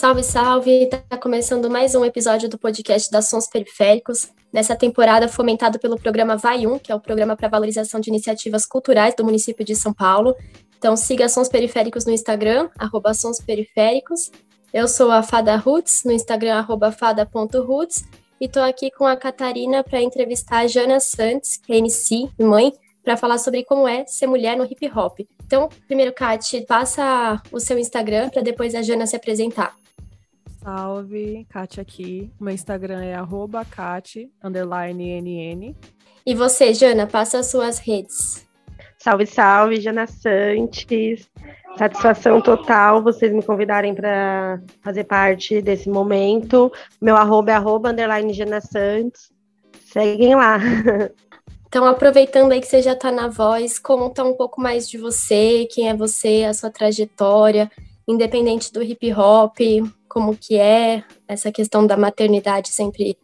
Salve, 0.00 0.22
salve! 0.22 0.84
Está 0.84 1.18
começando 1.18 1.68
mais 1.68 1.92
um 1.96 2.04
episódio 2.04 2.48
do 2.48 2.56
podcast 2.56 3.10
da 3.10 3.20
Sons 3.20 3.48
Periféricos, 3.48 4.28
nessa 4.52 4.76
temporada 4.76 5.26
fomentado 5.26 5.76
pelo 5.80 5.98
programa 5.98 6.36
Vai 6.36 6.68
Um, 6.68 6.78
que 6.78 6.92
é 6.92 6.94
o 6.94 7.00
programa 7.00 7.36
para 7.36 7.48
valorização 7.48 7.98
de 7.98 8.08
iniciativas 8.08 8.64
culturais 8.64 9.16
do 9.16 9.24
município 9.24 9.64
de 9.64 9.74
São 9.74 9.92
Paulo. 9.92 10.36
Então 10.78 10.94
siga 10.94 11.28
Sons 11.28 11.48
Periféricos 11.48 12.06
no 12.06 12.12
Instagram, 12.12 12.68
arroba 12.78 13.12
Sons 13.12 13.40
Periféricos. 13.40 14.30
Eu 14.72 14.86
sou 14.86 15.10
a 15.10 15.20
Fada 15.20 15.56
Roots, 15.56 16.04
no 16.04 16.12
Instagram, 16.12 16.58
arroba 16.58 16.92
fada.roots, 16.92 18.04
e 18.40 18.44
estou 18.44 18.62
aqui 18.62 18.92
com 18.92 19.04
a 19.04 19.16
Catarina 19.16 19.82
para 19.82 20.00
entrevistar 20.00 20.58
a 20.58 20.68
Jana 20.68 21.00
Santos, 21.00 21.56
que 21.56 21.72
é 21.72 21.76
MC 21.78 22.28
mãe, 22.38 22.72
para 23.02 23.16
falar 23.16 23.38
sobre 23.38 23.64
como 23.64 23.88
é 23.88 24.06
ser 24.06 24.28
mulher 24.28 24.56
no 24.56 24.64
hip 24.64 24.88
hop. 24.96 25.18
Então, 25.44 25.68
primeiro, 25.88 26.12
Kat, 26.12 26.64
passa 26.68 27.42
o 27.50 27.58
seu 27.58 27.76
Instagram 27.76 28.28
para 28.28 28.42
depois 28.42 28.76
a 28.76 28.82
Jana 28.82 29.04
se 29.04 29.16
apresentar. 29.16 29.74
Salve, 30.68 31.46
Kat 31.48 31.80
aqui. 31.80 32.30
Meu 32.38 32.52
Instagram 32.52 33.02
é 33.02 33.14
arroba 33.14 33.64
Kat, 33.64 34.30
underline 34.44 35.18
NN. 35.22 35.74
E 36.26 36.34
você, 36.34 36.74
Jana, 36.74 37.06
passa 37.06 37.38
as 37.38 37.46
suas 37.46 37.78
redes. 37.78 38.46
Salve, 38.98 39.24
salve, 39.24 39.80
Jana 39.80 40.06
Santos. 40.06 41.30
Satisfação 41.78 42.42
total 42.42 43.02
vocês 43.02 43.32
me 43.32 43.42
convidarem 43.42 43.94
para 43.94 44.60
fazer 44.82 45.04
parte 45.04 45.62
desse 45.62 45.88
momento. 45.88 46.70
Meu 47.00 47.16
arroba 47.16 47.50
é 47.50 47.54
arroba 47.54 47.88
underline 47.88 48.34
Jana 48.34 48.60
Santos. 48.60 49.32
Seguem 49.86 50.34
lá. 50.34 50.58
Então, 51.70 51.84
aproveitando 51.84 52.50
aí 52.52 52.62
que 52.62 52.66
você 52.66 52.80
já 52.80 52.94
está 52.94 53.12
na 53.12 53.28
voz, 53.28 53.78
conta 53.78 54.24
um 54.24 54.32
pouco 54.32 54.58
mais 54.58 54.88
de 54.88 54.96
você, 54.96 55.68
quem 55.70 55.90
é 55.90 55.94
você, 55.94 56.46
a 56.48 56.54
sua 56.54 56.70
trajetória, 56.70 57.70
independente 58.08 58.72
do 58.72 58.82
hip 58.82 59.12
hop, 59.12 59.60
como 60.08 60.36
que 60.36 60.56
é 60.56 61.04
essa 61.26 61.52
questão 61.52 61.86
da 61.86 61.96
maternidade 61.96 62.70
sempre 62.70 63.16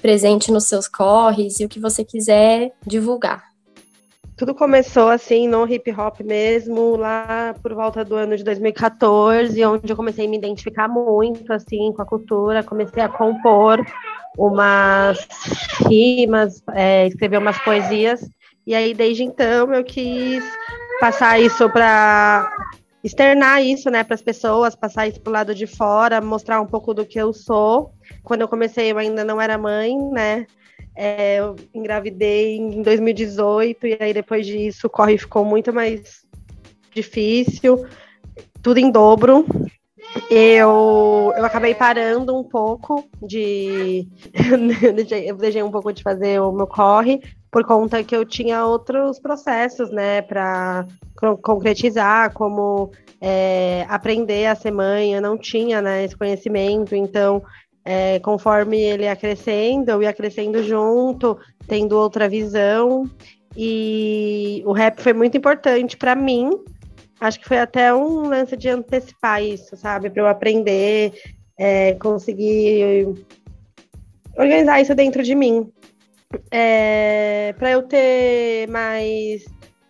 presente 0.00 0.50
nos 0.50 0.64
seus 0.64 0.88
corres 0.88 1.60
e 1.60 1.64
o 1.64 1.68
que 1.68 1.78
você 1.78 2.04
quiser 2.04 2.72
divulgar. 2.86 3.52
Tudo 4.36 4.54
começou 4.54 5.08
assim 5.08 5.46
no 5.46 5.68
hip 5.68 5.92
hop 5.92 6.20
mesmo, 6.20 6.96
lá 6.96 7.54
por 7.62 7.74
volta 7.74 8.04
do 8.04 8.16
ano 8.16 8.36
de 8.36 8.42
2014, 8.42 9.64
onde 9.64 9.92
eu 9.92 9.96
comecei 9.96 10.26
a 10.26 10.28
me 10.28 10.36
identificar 10.36 10.88
muito 10.88 11.52
assim 11.52 11.92
com 11.92 12.02
a 12.02 12.06
cultura, 12.06 12.64
comecei 12.64 13.02
a 13.02 13.08
compor 13.08 13.84
umas 14.36 15.28
rimas, 15.86 16.62
é, 16.72 17.06
escrever 17.06 17.38
umas 17.38 17.58
poesias. 17.58 18.28
E 18.66 18.74
aí, 18.74 18.94
desde 18.94 19.22
então, 19.22 19.72
eu 19.72 19.84
quis 19.84 20.42
passar 21.00 21.40
isso 21.40 21.68
para 21.70 22.50
externar 23.02 23.62
isso, 23.62 23.90
né, 23.90 24.04
para 24.04 24.14
as 24.14 24.22
pessoas, 24.22 24.76
passar 24.76 25.08
isso 25.08 25.20
para 25.20 25.30
o 25.30 25.32
lado 25.32 25.54
de 25.54 25.66
fora, 25.66 26.20
mostrar 26.20 26.60
um 26.60 26.66
pouco 26.66 26.94
do 26.94 27.04
que 27.04 27.18
eu 27.18 27.32
sou. 27.32 27.92
Quando 28.22 28.42
eu 28.42 28.48
comecei, 28.48 28.92
eu 28.92 28.98
ainda 28.98 29.24
não 29.24 29.40
era 29.40 29.58
mãe, 29.58 29.96
né? 30.10 30.46
É, 30.94 31.36
eu 31.36 31.56
engravidei 31.74 32.56
em 32.56 32.82
2018 32.82 33.86
e 33.86 33.96
aí 33.98 34.12
depois 34.12 34.46
disso 34.46 34.86
o 34.86 34.90
corre 34.90 35.16
ficou 35.16 35.44
muito 35.44 35.72
mais 35.72 36.22
difícil, 36.94 37.86
tudo 38.62 38.78
em 38.78 38.90
dobro 38.90 39.46
eu, 40.30 41.32
eu 41.36 41.44
acabei 41.44 41.74
parando 41.74 42.36
um 42.36 42.44
pouco 42.44 43.08
de. 43.20 44.06
eu 45.26 45.36
deixei 45.36 45.62
um 45.62 45.70
pouco 45.70 45.92
de 45.92 46.02
fazer 46.02 46.40
o 46.40 46.52
meu 46.52 46.66
corre, 46.66 47.20
por 47.52 47.64
conta 47.66 48.02
que 48.02 48.16
eu 48.16 48.24
tinha 48.24 48.64
outros 48.64 49.20
processos, 49.20 49.90
né, 49.90 50.22
para 50.22 50.86
concretizar, 51.42 52.32
como 52.32 52.90
é, 53.20 53.84
aprender 53.90 54.46
a 54.46 54.54
ser 54.54 54.70
mãe, 54.70 55.12
eu 55.12 55.20
não 55.20 55.36
tinha 55.36 55.82
né, 55.82 56.04
esse 56.04 56.16
conhecimento, 56.16 56.96
então. 56.96 57.42
É, 57.84 58.20
conforme 58.20 58.80
ele 58.80 59.02
ia 59.02 59.16
crescendo, 59.16 59.90
eu 59.90 60.04
ia 60.04 60.12
crescendo 60.12 60.62
junto, 60.62 61.36
tendo 61.66 61.98
outra 61.98 62.28
visão, 62.28 63.10
e 63.56 64.62
o 64.64 64.70
rap 64.70 65.02
foi 65.02 65.12
muito 65.12 65.36
importante 65.36 65.96
para 65.96 66.14
mim, 66.14 66.52
acho 67.20 67.40
que 67.40 67.48
foi 67.48 67.58
até 67.58 67.92
um 67.92 68.28
lance 68.28 68.56
de 68.56 68.68
antecipar 68.68 69.42
isso, 69.42 69.76
sabe? 69.76 70.10
Para 70.10 70.22
eu 70.22 70.28
aprender, 70.28 71.12
é, 71.58 71.94
conseguir 71.94 73.08
organizar 74.38 74.80
isso 74.80 74.94
dentro 74.94 75.22
de 75.24 75.34
mim. 75.34 75.68
É, 76.50 77.54
para 77.58 77.70
eu 77.70 77.82
ter 77.82 78.68
mais 78.68 79.44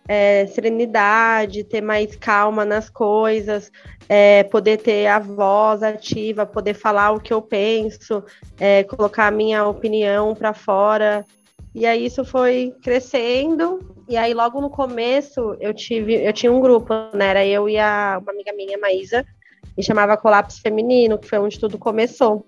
é, 0.07 0.45
serenidade, 0.47 1.63
ter 1.63 1.81
mais 1.81 2.15
calma 2.15 2.65
nas 2.65 2.89
coisas, 2.89 3.71
é, 4.09 4.43
poder 4.43 4.77
ter 4.77 5.07
a 5.07 5.19
voz 5.19 5.81
ativa, 5.81 6.45
poder 6.45 6.73
falar 6.73 7.11
o 7.11 7.19
que 7.19 7.33
eu 7.33 7.41
penso, 7.41 8.23
é, 8.59 8.83
colocar 8.83 9.27
a 9.27 9.31
minha 9.31 9.65
opinião 9.65 10.35
para 10.35 10.53
fora. 10.53 11.25
E 11.73 11.85
aí 11.85 12.05
isso 12.05 12.23
foi 12.23 12.73
crescendo. 12.83 13.79
E 14.07 14.15
aí 14.15 14.33
logo 14.33 14.61
no 14.61 14.69
começo 14.69 15.55
eu 15.59 15.73
tive, 15.73 16.15
eu 16.15 16.33
tinha 16.33 16.51
um 16.51 16.59
grupo, 16.59 16.93
né? 17.13 17.27
Era 17.27 17.45
eu 17.45 17.67
e 17.67 17.79
a, 17.79 18.19
uma 18.21 18.31
amiga 18.31 18.53
minha, 18.53 18.77
Maísa, 18.77 19.25
e 19.77 19.83
chamava 19.83 20.17
Colapso 20.17 20.61
Feminino, 20.61 21.17
que 21.17 21.27
foi 21.27 21.39
onde 21.39 21.59
tudo 21.59 21.79
começou. 21.79 22.45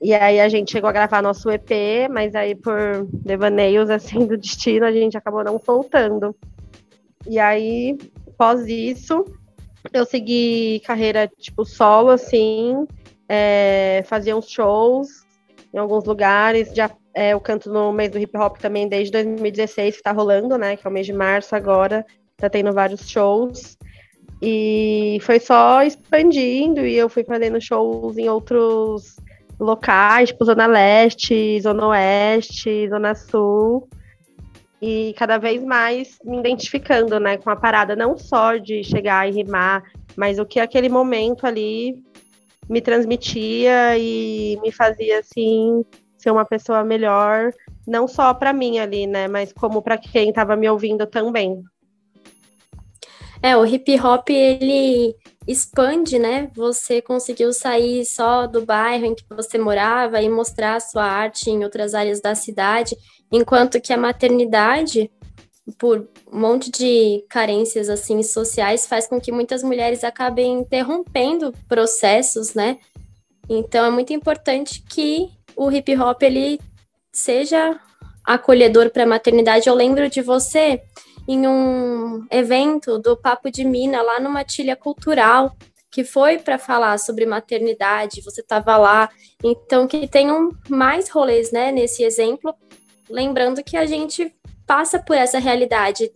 E 0.00 0.14
aí 0.14 0.40
a 0.40 0.48
gente 0.48 0.72
chegou 0.72 0.88
a 0.88 0.92
gravar 0.92 1.20
nosso 1.20 1.50
EP, 1.50 2.08
mas 2.10 2.34
aí 2.34 2.54
por 2.54 3.06
devaneios 3.12 3.90
assim 3.90 4.26
do 4.26 4.36
destino 4.36 4.86
a 4.86 4.92
gente 4.92 5.16
acabou 5.16 5.44
não 5.44 5.58
soltando. 5.58 6.34
E 7.26 7.38
aí, 7.38 7.98
após 8.26 8.66
isso, 8.66 9.24
eu 9.92 10.06
segui 10.06 10.80
carreira 10.86 11.30
tipo 11.38 11.66
solo, 11.66 12.10
assim, 12.10 12.86
é, 13.28 14.02
fazia 14.06 14.34
uns 14.34 14.48
shows 14.48 15.26
em 15.72 15.78
alguns 15.78 16.04
lugares, 16.04 16.72
já 16.74 16.90
é, 17.14 17.30
eu 17.30 17.40
canto 17.40 17.70
no 17.70 17.92
mês 17.92 18.10
do 18.10 18.18
hip 18.18 18.36
hop 18.36 18.56
também 18.58 18.88
desde 18.88 19.12
2016, 19.12 19.96
que 19.96 20.02
tá 20.02 20.12
rolando, 20.12 20.56
né? 20.56 20.76
Que 20.76 20.86
é 20.86 20.90
o 20.90 20.92
mês 20.92 21.06
de 21.06 21.12
março 21.12 21.54
agora. 21.54 22.06
Tá 22.36 22.48
tendo 22.48 22.72
vários 22.72 23.08
shows. 23.08 23.76
E 24.40 25.18
foi 25.22 25.38
só 25.38 25.82
expandindo 25.82 26.86
e 26.86 26.96
eu 26.96 27.08
fui 27.08 27.24
fazendo 27.24 27.60
shows 27.60 28.16
em 28.16 28.28
outros 28.28 29.16
locais, 29.60 30.30
tipo 30.30 30.44
Zona 30.44 30.66
Leste, 30.66 31.60
Zona 31.60 31.88
Oeste, 31.88 32.88
Zona 32.88 33.14
Sul. 33.14 33.88
E 34.82 35.14
cada 35.18 35.36
vez 35.36 35.62
mais 35.62 36.18
me 36.24 36.38
identificando, 36.38 37.20
né, 37.20 37.36
com 37.36 37.50
a 37.50 37.56
parada, 37.56 37.94
não 37.94 38.16
só 38.16 38.56
de 38.56 38.82
chegar 38.82 39.28
e 39.28 39.32
rimar, 39.32 39.82
mas 40.16 40.38
o 40.38 40.46
que 40.46 40.58
aquele 40.58 40.88
momento 40.88 41.46
ali 41.46 42.02
me 42.68 42.80
transmitia 42.80 43.98
e 43.98 44.58
me 44.62 44.72
fazia, 44.72 45.18
assim, 45.18 45.84
ser 46.16 46.30
uma 46.30 46.46
pessoa 46.46 46.82
melhor, 46.82 47.52
não 47.86 48.08
só 48.08 48.32
para 48.32 48.54
mim 48.54 48.78
ali, 48.78 49.06
né, 49.06 49.28
mas 49.28 49.52
como 49.52 49.82
para 49.82 49.98
quem 49.98 50.30
estava 50.30 50.56
me 50.56 50.68
ouvindo 50.68 51.06
também. 51.06 51.62
É, 53.42 53.56
o 53.56 53.64
hip 53.64 53.98
hop 53.98 54.28
ele 54.28 55.16
expande, 55.46 56.18
né? 56.18 56.50
Você 56.54 57.00
conseguiu 57.00 57.52
sair 57.52 58.04
só 58.04 58.46
do 58.46 58.64
bairro 58.64 59.06
em 59.06 59.14
que 59.14 59.24
você 59.30 59.56
morava 59.56 60.20
e 60.20 60.28
mostrar 60.28 60.76
a 60.76 60.80
sua 60.80 61.04
arte 61.04 61.50
em 61.50 61.64
outras 61.64 61.94
áreas 61.94 62.20
da 62.20 62.34
cidade, 62.34 62.96
enquanto 63.32 63.80
que 63.80 63.92
a 63.92 63.96
maternidade, 63.96 65.10
por 65.78 66.06
um 66.30 66.38
monte 66.38 66.70
de 66.70 67.24
carências 67.30 67.88
assim 67.88 68.22
sociais, 68.22 68.86
faz 68.86 69.06
com 69.06 69.18
que 69.18 69.32
muitas 69.32 69.62
mulheres 69.62 70.04
acabem 70.04 70.60
interrompendo 70.60 71.54
processos, 71.66 72.52
né? 72.52 72.78
Então 73.48 73.86
é 73.86 73.90
muito 73.90 74.12
importante 74.12 74.84
que 74.88 75.30
o 75.56 75.72
hip 75.72 75.96
hop 75.96 76.22
ele 76.22 76.60
seja 77.10 77.80
acolhedor 78.24 78.90
para 78.90 79.04
a 79.04 79.06
maternidade. 79.06 79.68
Eu 79.68 79.74
lembro 79.74 80.08
de 80.10 80.20
você 80.20 80.82
em 81.32 81.46
um 81.46 82.26
evento 82.28 82.98
do 82.98 83.16
Papo 83.16 83.52
de 83.52 83.64
Mina, 83.64 84.02
lá 84.02 84.18
numa 84.18 84.42
tilha 84.42 84.74
cultural, 84.74 85.56
que 85.88 86.02
foi 86.02 86.38
para 86.38 86.58
falar 86.58 86.98
sobre 86.98 87.24
maternidade, 87.24 88.20
você 88.20 88.40
estava 88.40 88.76
lá. 88.76 89.08
Então, 89.42 89.86
que 89.86 90.08
tenham 90.08 90.50
mais 90.68 91.08
rolês 91.08 91.52
né, 91.52 91.70
nesse 91.70 92.02
exemplo, 92.02 92.52
lembrando 93.08 93.62
que 93.62 93.76
a 93.76 93.86
gente 93.86 94.34
passa 94.66 94.98
por 94.98 95.16
essa 95.16 95.38
realidade, 95.38 96.10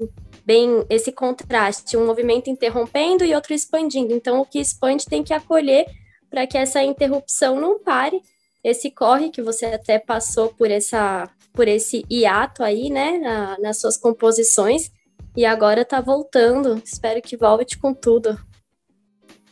bem 0.45 0.85
esse 0.91 1.13
contraste, 1.13 1.97
um 1.97 2.07
movimento 2.07 2.51
interrompendo 2.51 3.25
e 3.25 3.37
outro 3.37 3.55
expandindo. 3.55 4.13
Então, 4.13 4.41
o 4.41 4.45
que 4.45 4.59
expande 4.59 5.07
tem 5.07 5.23
que 5.23 5.33
acolher 5.33 5.87
para 6.29 6.45
que 6.45 6.59
essa 6.59 6.83
interrupção 6.83 7.61
não 7.61 7.79
pare 7.79 8.21
esse 8.65 8.91
corre 8.91 9.31
que 9.31 9.43
você 9.43 9.67
até 9.67 10.01
passou 10.01 10.49
por 10.49 10.73
essa 10.73 11.31
por 11.53 11.69
esse 11.69 12.05
hiato 12.11 12.65
aí, 12.65 12.91
né, 12.91 13.17
na, 13.19 13.57
nas 13.61 13.81
suas 13.81 13.97
composições 13.97 14.91
e 15.37 15.45
agora 15.45 15.85
tá 15.85 16.01
voltando. 16.01 16.81
Espero 16.85 17.21
que 17.21 17.37
volte 17.37 17.79
com 17.79 17.93
tudo. 17.93 18.39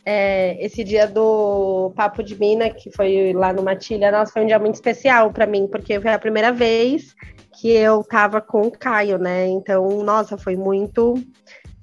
É, 0.05 0.57
esse 0.63 0.83
dia 0.83 1.07
do 1.07 1.91
Papo 1.95 2.21
de 2.21 2.37
Mina, 2.37 2.69
que 2.69 2.91
foi 2.91 3.31
lá 3.33 3.53
no 3.53 3.63
Matilha, 3.63 4.11
nossa, 4.11 4.33
foi 4.33 4.43
um 4.43 4.47
dia 4.47 4.59
muito 4.59 4.75
especial 4.75 5.31
para 5.31 5.47
mim, 5.47 5.67
porque 5.67 5.99
foi 5.99 6.11
a 6.11 6.19
primeira 6.19 6.51
vez 6.51 7.15
que 7.53 7.69
eu 7.69 8.03
tava 8.03 8.41
com 8.41 8.63
o 8.63 8.71
Caio, 8.71 9.17
né? 9.17 9.47
Então, 9.47 10.03
nossa, 10.03 10.37
foi 10.37 10.57
muito 10.57 11.15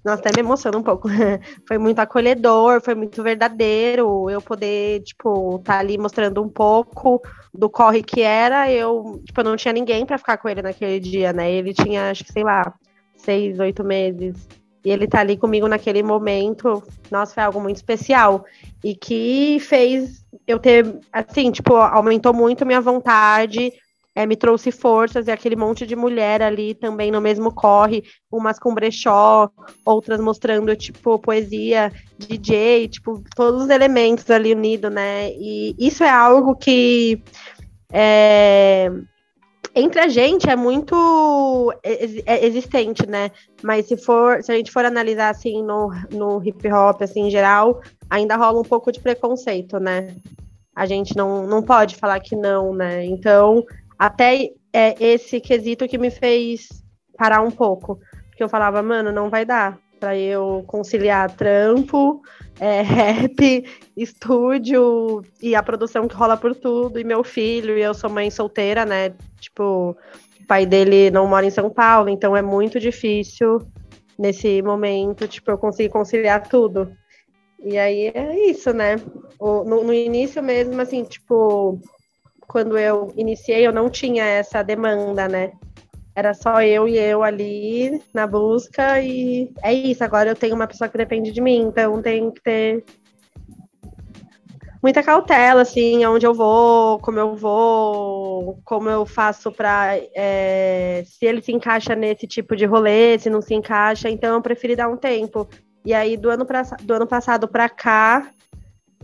nossa, 0.04 0.20
até 0.20 0.30
me 0.34 0.46
emociona 0.46 0.78
um 0.78 0.82
pouco. 0.82 1.08
foi 1.68 1.78
muito 1.78 1.98
acolhedor, 1.98 2.80
foi 2.82 2.94
muito 2.94 3.22
verdadeiro. 3.22 4.30
Eu 4.30 4.40
poder, 4.40 5.02
tipo, 5.02 5.58
tá 5.60 5.78
ali 5.78 5.98
mostrando 5.98 6.42
um 6.42 6.48
pouco 6.48 7.20
do 7.52 7.68
corre 7.68 8.02
que 8.02 8.22
era. 8.22 8.70
Eu, 8.70 9.20
tipo, 9.24 9.42
não 9.42 9.56
tinha 9.56 9.72
ninguém 9.72 10.06
para 10.06 10.18
ficar 10.18 10.38
com 10.38 10.48
ele 10.48 10.62
naquele 10.62 10.98
dia, 11.00 11.32
né? 11.32 11.50
Ele 11.52 11.74
tinha, 11.74 12.10
acho 12.10 12.24
que, 12.24 12.32
sei 12.32 12.42
lá, 12.42 12.74
seis, 13.20 13.58
oito 13.58 13.84
meses. 13.84 14.48
E 14.84 14.90
ele 14.90 15.06
tá 15.06 15.20
ali 15.20 15.36
comigo 15.36 15.68
naquele 15.68 16.02
momento. 16.02 16.82
Nossa, 17.10 17.34
foi 17.34 17.42
algo 17.42 17.60
muito 17.60 17.76
especial. 17.76 18.44
E 18.82 18.94
que 18.94 19.58
fez 19.60 20.24
eu 20.46 20.58
ter, 20.58 20.98
assim, 21.12 21.50
tipo, 21.50 21.74
aumentou 21.74 22.32
muito 22.32 22.64
minha 22.64 22.80
vontade 22.80 23.72
é, 24.14 24.26
me 24.26 24.36
trouxe 24.36 24.72
forças 24.72 25.28
e 25.28 25.30
aquele 25.30 25.56
monte 25.56 25.86
de 25.86 25.94
mulher 25.94 26.42
ali 26.42 26.74
também 26.74 27.10
no 27.10 27.20
mesmo 27.20 27.52
corre, 27.52 28.02
umas 28.30 28.58
com 28.58 28.74
brechó, 28.74 29.48
outras 29.84 30.20
mostrando, 30.20 30.74
tipo, 30.74 31.18
poesia, 31.18 31.92
DJ, 32.18 32.88
tipo, 32.88 33.22
todos 33.36 33.64
os 33.64 33.70
elementos 33.70 34.28
ali 34.30 34.52
unidos, 34.52 34.90
né? 34.92 35.30
E 35.32 35.74
isso 35.78 36.02
é 36.02 36.10
algo 36.10 36.56
que 36.56 37.22
é, 37.92 38.90
entre 39.74 40.00
a 40.00 40.08
gente 40.08 40.48
é 40.48 40.56
muito 40.56 41.72
é 41.82 42.44
existente, 42.44 43.06
né? 43.06 43.30
Mas 43.62 43.86
se 43.86 43.96
for, 43.96 44.42
se 44.42 44.50
a 44.50 44.56
gente 44.56 44.70
for 44.70 44.84
analisar 44.84 45.30
assim 45.30 45.62
no, 45.62 45.90
no 46.12 46.42
hip 46.44 46.70
hop 46.72 47.02
assim 47.02 47.26
em 47.26 47.30
geral, 47.30 47.80
ainda 48.08 48.36
rola 48.36 48.60
um 48.60 48.64
pouco 48.64 48.90
de 48.90 49.00
preconceito, 49.00 49.78
né? 49.78 50.16
A 50.74 50.86
gente 50.86 51.16
não, 51.16 51.46
não 51.46 51.62
pode 51.62 51.96
falar 51.96 52.20
que 52.20 52.34
não, 52.34 52.74
né? 52.74 53.04
Então, 53.04 53.64
até 53.98 54.50
é, 54.72 54.94
esse 55.02 55.40
quesito 55.40 55.88
que 55.88 55.98
me 55.98 56.10
fez 56.10 56.68
parar 57.16 57.42
um 57.42 57.50
pouco. 57.50 57.98
Porque 58.28 58.42
eu 58.42 58.48
falava, 58.48 58.82
mano, 58.82 59.12
não 59.12 59.28
vai 59.28 59.44
dar 59.44 59.78
para 60.00 60.16
eu 60.16 60.64
conciliar 60.66 61.30
trampo, 61.36 62.22
é, 62.58 62.80
rap, 62.82 63.64
estúdio 63.96 65.22
e 65.40 65.54
a 65.54 65.62
produção 65.62 66.08
que 66.08 66.16
rola 66.16 66.36
por 66.36 66.54
tudo, 66.54 66.98
e 66.98 67.04
meu 67.04 67.22
filho, 67.22 67.76
e 67.76 67.82
eu 67.82 67.92
sou 67.92 68.08
mãe 68.08 68.30
solteira, 68.30 68.86
né? 68.86 69.12
Tipo, 69.38 69.96
o 70.40 70.46
pai 70.48 70.64
dele 70.64 71.10
não 71.10 71.28
mora 71.28 71.44
em 71.44 71.50
São 71.50 71.68
Paulo, 71.68 72.08
então 72.08 72.34
é 72.34 72.40
muito 72.40 72.80
difícil 72.80 73.60
nesse 74.18 74.62
momento, 74.62 75.28
tipo, 75.28 75.50
eu 75.50 75.58
conseguir 75.58 75.90
conciliar 75.90 76.48
tudo. 76.48 76.90
E 77.62 77.76
aí 77.78 78.10
é 78.14 78.50
isso, 78.50 78.72
né? 78.72 78.96
No, 79.38 79.84
no 79.84 79.92
início 79.92 80.42
mesmo, 80.42 80.80
assim, 80.80 81.04
tipo, 81.04 81.78
quando 82.48 82.76
eu 82.76 83.12
iniciei, 83.16 83.66
eu 83.66 83.72
não 83.72 83.90
tinha 83.90 84.24
essa 84.24 84.62
demanda, 84.62 85.28
né? 85.28 85.52
Era 86.20 86.34
só 86.34 86.60
eu 86.60 86.86
e 86.86 86.98
eu 86.98 87.22
ali 87.22 87.98
na 88.12 88.26
busca 88.26 89.00
e 89.00 89.50
é 89.62 89.72
isso. 89.72 90.04
Agora 90.04 90.28
eu 90.28 90.36
tenho 90.36 90.54
uma 90.54 90.66
pessoa 90.66 90.86
que 90.86 90.98
depende 90.98 91.32
de 91.32 91.40
mim, 91.40 91.62
então 91.62 92.02
tem 92.02 92.30
que 92.30 92.42
ter 92.42 92.84
muita 94.82 95.02
cautela, 95.02 95.62
assim, 95.62 96.04
aonde 96.04 96.26
eu 96.26 96.34
vou, 96.34 96.98
como 96.98 97.18
eu 97.18 97.34
vou, 97.34 98.60
como 98.66 98.90
eu 98.90 99.06
faço 99.06 99.50
para 99.50 99.96
é, 100.14 101.02
se 101.06 101.24
ele 101.24 101.40
se 101.40 101.52
encaixa 101.52 101.94
nesse 101.94 102.26
tipo 102.26 102.54
de 102.54 102.66
rolê, 102.66 103.18
se 103.18 103.30
não 103.30 103.40
se 103.40 103.54
encaixa, 103.54 104.10
então 104.10 104.34
eu 104.34 104.42
preferi 104.42 104.76
dar 104.76 104.90
um 104.90 104.98
tempo. 104.98 105.48
E 105.86 105.94
aí 105.94 106.18
do 106.18 106.28
ano, 106.28 106.44
pra, 106.44 106.60
do 106.82 106.92
ano 106.92 107.06
passado 107.06 107.48
para 107.48 107.66
cá, 107.66 108.30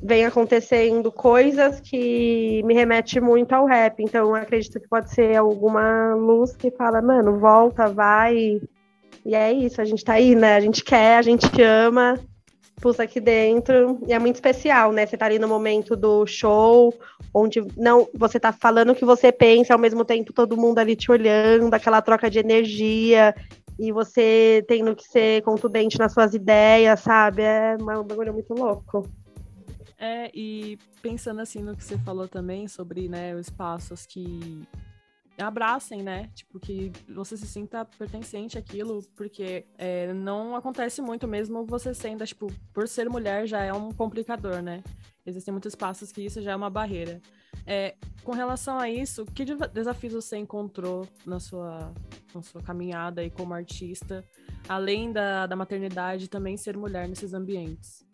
vem 0.02 0.24
acontecendo 0.24 1.10
coisas 1.10 1.80
que 1.80 2.62
me 2.64 2.74
remete 2.74 3.20
muito 3.20 3.52
ao 3.52 3.66
rap. 3.66 4.02
Então, 4.02 4.34
acredito 4.34 4.80
que 4.80 4.88
pode 4.88 5.12
ser 5.12 5.36
alguma 5.36 6.14
luz 6.14 6.54
que 6.56 6.70
fala, 6.70 7.00
mano, 7.00 7.38
volta, 7.38 7.88
vai. 7.88 8.60
E 9.24 9.34
é 9.34 9.52
isso, 9.52 9.80
a 9.80 9.84
gente 9.84 10.04
tá 10.04 10.14
aí, 10.14 10.34
né? 10.34 10.54
A 10.56 10.60
gente 10.60 10.84
quer, 10.84 11.18
a 11.18 11.22
gente 11.22 11.46
ama, 11.62 12.18
pulsa 12.80 13.02
aqui 13.02 13.20
dentro. 13.20 13.98
E 14.06 14.12
é 14.12 14.18
muito 14.18 14.36
especial, 14.36 14.92
né? 14.92 15.06
Você 15.06 15.16
tá 15.16 15.26
ali 15.26 15.38
no 15.38 15.48
momento 15.48 15.96
do 15.96 16.26
show, 16.26 16.94
onde 17.34 17.64
não 17.76 18.06
você 18.14 18.38
tá 18.38 18.52
falando 18.52 18.90
o 18.90 18.94
que 18.94 19.04
você 19.04 19.32
pensa, 19.32 19.72
ao 19.72 19.80
mesmo 19.80 20.04
tempo 20.04 20.32
todo 20.32 20.56
mundo 20.56 20.78
ali 20.78 20.94
te 20.94 21.10
olhando, 21.10 21.72
aquela 21.74 22.02
troca 22.02 22.30
de 22.30 22.38
energia. 22.38 23.34
E 23.78 23.92
você 23.92 24.64
tendo 24.68 24.94
que 24.94 25.04
ser 25.04 25.42
contundente 25.42 25.98
nas 25.98 26.12
suas 26.12 26.32
ideias, 26.32 27.00
sabe? 27.00 27.42
É 27.42 27.76
um 27.80 28.04
bagulho 28.04 28.32
muito 28.32 28.54
louco. 28.54 29.06
É, 29.98 30.30
e 30.34 30.78
pensando 31.00 31.40
assim 31.40 31.62
no 31.62 31.74
que 31.74 31.82
você 31.82 31.96
falou 31.98 32.28
também 32.28 32.68
sobre, 32.68 33.08
né, 33.08 33.34
os 33.34 33.46
espaços 33.46 34.04
que 34.04 34.66
abracem, 35.42 36.02
né? 36.02 36.30
Tipo, 36.34 36.58
que 36.58 36.92
você 37.08 37.36
se 37.36 37.46
sinta 37.46 37.84
pertencente 37.84 38.56
àquilo, 38.56 39.02
porque 39.14 39.66
é, 39.76 40.12
não 40.12 40.56
acontece 40.56 41.02
muito 41.02 41.28
mesmo 41.28 41.64
você 41.66 41.94
sendo, 41.94 42.26
tipo, 42.26 42.50
por 42.72 42.88
ser 42.88 43.08
mulher 43.08 43.46
já 43.46 43.62
é 43.62 43.72
um 43.72 43.92
complicador, 43.92 44.62
né? 44.62 44.82
Existem 45.24 45.52
muitos 45.52 45.72
espaços 45.72 46.12
que 46.12 46.22
isso 46.22 46.40
já 46.40 46.52
é 46.52 46.56
uma 46.56 46.70
barreira. 46.70 47.20
É, 47.66 47.96
com 48.22 48.32
relação 48.32 48.78
a 48.78 48.88
isso, 48.88 49.24
que 49.26 49.44
desafios 49.44 50.14
você 50.14 50.36
encontrou 50.36 51.06
na 51.24 51.40
sua, 51.40 51.92
na 52.34 52.42
sua 52.42 52.62
caminhada 52.62 53.20
aí 53.20 53.30
como 53.30 53.52
artista, 53.52 54.24
além 54.68 55.12
da, 55.12 55.46
da 55.46 55.56
maternidade, 55.56 56.28
também 56.28 56.56
ser 56.56 56.76
mulher 56.76 57.08
nesses 57.08 57.34
ambientes? 57.34 58.05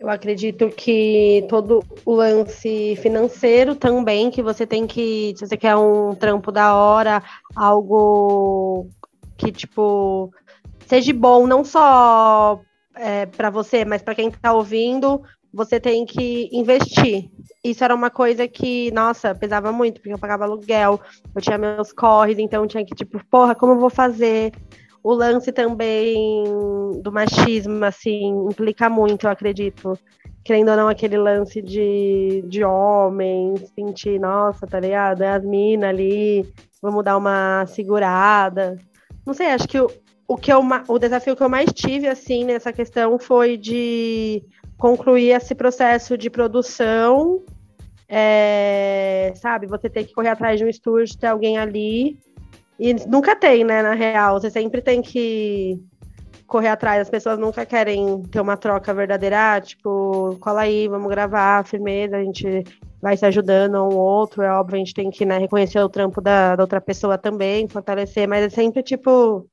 Eu 0.00 0.08
acredito 0.08 0.70
que 0.70 1.44
todo 1.46 1.84
o 2.06 2.14
lance 2.14 2.96
financeiro 3.02 3.76
também, 3.76 4.30
que 4.30 4.42
você 4.42 4.66
tem 4.66 4.86
que, 4.86 5.34
se 5.36 5.46
você 5.46 5.58
quer 5.58 5.76
um 5.76 6.14
trampo 6.14 6.50
da 6.50 6.74
hora, 6.74 7.22
algo 7.54 8.88
que, 9.36 9.52
tipo, 9.52 10.32
seja 10.86 11.12
bom, 11.12 11.46
não 11.46 11.62
só 11.62 12.62
é, 12.96 13.26
para 13.26 13.50
você, 13.50 13.84
mas 13.84 14.00
para 14.00 14.14
quem 14.14 14.28
está 14.28 14.54
ouvindo, 14.54 15.20
você 15.52 15.78
tem 15.78 16.06
que 16.06 16.48
investir. 16.50 17.30
Isso 17.62 17.84
era 17.84 17.94
uma 17.94 18.08
coisa 18.08 18.48
que, 18.48 18.90
nossa, 18.92 19.34
pesava 19.34 19.70
muito, 19.70 20.00
porque 20.00 20.14
eu 20.14 20.18
pagava 20.18 20.44
aluguel, 20.44 20.98
eu 21.34 21.42
tinha 21.42 21.58
meus 21.58 21.92
corres, 21.92 22.38
então 22.38 22.66
tinha 22.66 22.86
que, 22.86 22.94
tipo, 22.94 23.22
porra, 23.30 23.54
como 23.54 23.74
eu 23.74 23.78
vou 23.78 23.90
fazer? 23.90 24.50
O 25.02 25.12
lance 25.12 25.50
também 25.52 26.44
do 27.02 27.10
machismo, 27.10 27.84
assim, 27.84 28.28
implica 28.50 28.88
muito, 28.88 29.26
eu 29.26 29.30
acredito. 29.30 29.98
Querendo 30.44 30.70
ou 30.70 30.76
não, 30.76 30.88
aquele 30.88 31.16
lance 31.16 31.60
de, 31.62 32.42
de 32.46 32.64
homem, 32.64 33.54
sentir, 33.74 34.18
nossa, 34.18 34.66
tá 34.66 34.80
ligado? 34.80 35.22
É 35.22 35.30
as 35.30 35.44
minas 35.44 35.90
ali, 35.90 36.46
vamos 36.82 37.04
dar 37.04 37.16
uma 37.16 37.64
segurada. 37.66 38.76
Não 39.26 39.34
sei, 39.34 39.48
acho 39.48 39.68
que 39.68 39.80
o, 39.80 39.90
o, 40.26 40.36
que 40.36 40.52
eu, 40.52 40.60
o 40.88 40.98
desafio 40.98 41.36
que 41.36 41.42
eu 41.42 41.48
mais 41.48 41.72
tive, 41.72 42.06
assim, 42.06 42.44
nessa 42.44 42.72
questão 42.72 43.18
foi 43.18 43.56
de 43.56 44.42
concluir 44.78 45.30
esse 45.30 45.54
processo 45.54 46.16
de 46.16 46.30
produção, 46.30 47.42
é, 48.08 49.32
sabe? 49.36 49.66
Você 49.66 49.88
ter 49.88 50.04
que 50.04 50.12
correr 50.14 50.30
atrás 50.30 50.58
de 50.58 50.64
um 50.64 50.68
estúdio, 50.68 51.18
ter 51.18 51.28
alguém 51.28 51.58
ali 51.58 52.18
e 52.80 52.94
nunca 53.06 53.36
tem, 53.36 53.62
né, 53.62 53.82
na 53.82 53.92
real. 53.92 54.40
Você 54.40 54.50
sempre 54.50 54.80
tem 54.80 55.02
que 55.02 55.78
correr 56.46 56.68
atrás. 56.68 57.02
As 57.02 57.10
pessoas 57.10 57.38
nunca 57.38 57.66
querem 57.66 58.22
ter 58.22 58.40
uma 58.40 58.56
troca 58.56 58.94
verdadeira. 58.94 59.56
Ah, 59.56 59.60
tipo, 59.60 60.38
cola 60.40 60.62
aí, 60.62 60.88
vamos 60.88 61.10
gravar, 61.10 61.62
firmeza, 61.66 62.16
a 62.16 62.24
gente 62.24 62.64
vai 63.02 63.18
se 63.18 63.26
ajudando 63.26 63.74
um 63.76 63.94
outro. 63.98 64.42
É 64.42 64.50
óbvio, 64.50 64.76
a 64.76 64.78
gente 64.78 64.94
tem 64.94 65.10
que 65.10 65.26
né, 65.26 65.36
reconhecer 65.36 65.78
o 65.78 65.90
trampo 65.90 66.22
da, 66.22 66.56
da 66.56 66.62
outra 66.62 66.80
pessoa 66.80 67.18
também, 67.18 67.68
fortalecer, 67.68 68.26
mas 68.26 68.46
é 68.46 68.48
sempre, 68.48 68.82
tipo, 68.82 69.46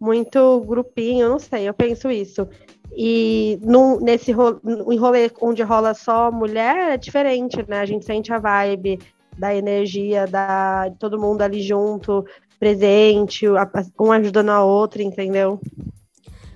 muito 0.00 0.60
grupinho, 0.62 1.28
não 1.28 1.38
sei, 1.38 1.68
eu 1.68 1.74
penso 1.74 2.10
isso. 2.10 2.48
E 2.96 3.58
no, 3.62 4.00
nesse 4.00 4.32
ro, 4.32 4.58
no 4.64 4.96
rolê 4.98 5.30
onde 5.42 5.62
rola 5.62 5.92
só 5.92 6.32
mulher 6.32 6.94
é 6.94 6.96
diferente, 6.96 7.62
né? 7.68 7.80
A 7.80 7.86
gente 7.86 8.06
sente 8.06 8.32
a 8.32 8.38
vibe 8.38 8.98
da 9.38 9.54
energia 9.54 10.26
da, 10.26 10.88
de 10.88 10.98
todo 10.98 11.20
mundo 11.20 11.42
ali 11.42 11.62
junto, 11.62 12.24
presente, 12.62 13.44
um 13.98 14.12
ajudando 14.12 14.50
a 14.50 14.64
outra, 14.64 15.02
entendeu? 15.02 15.60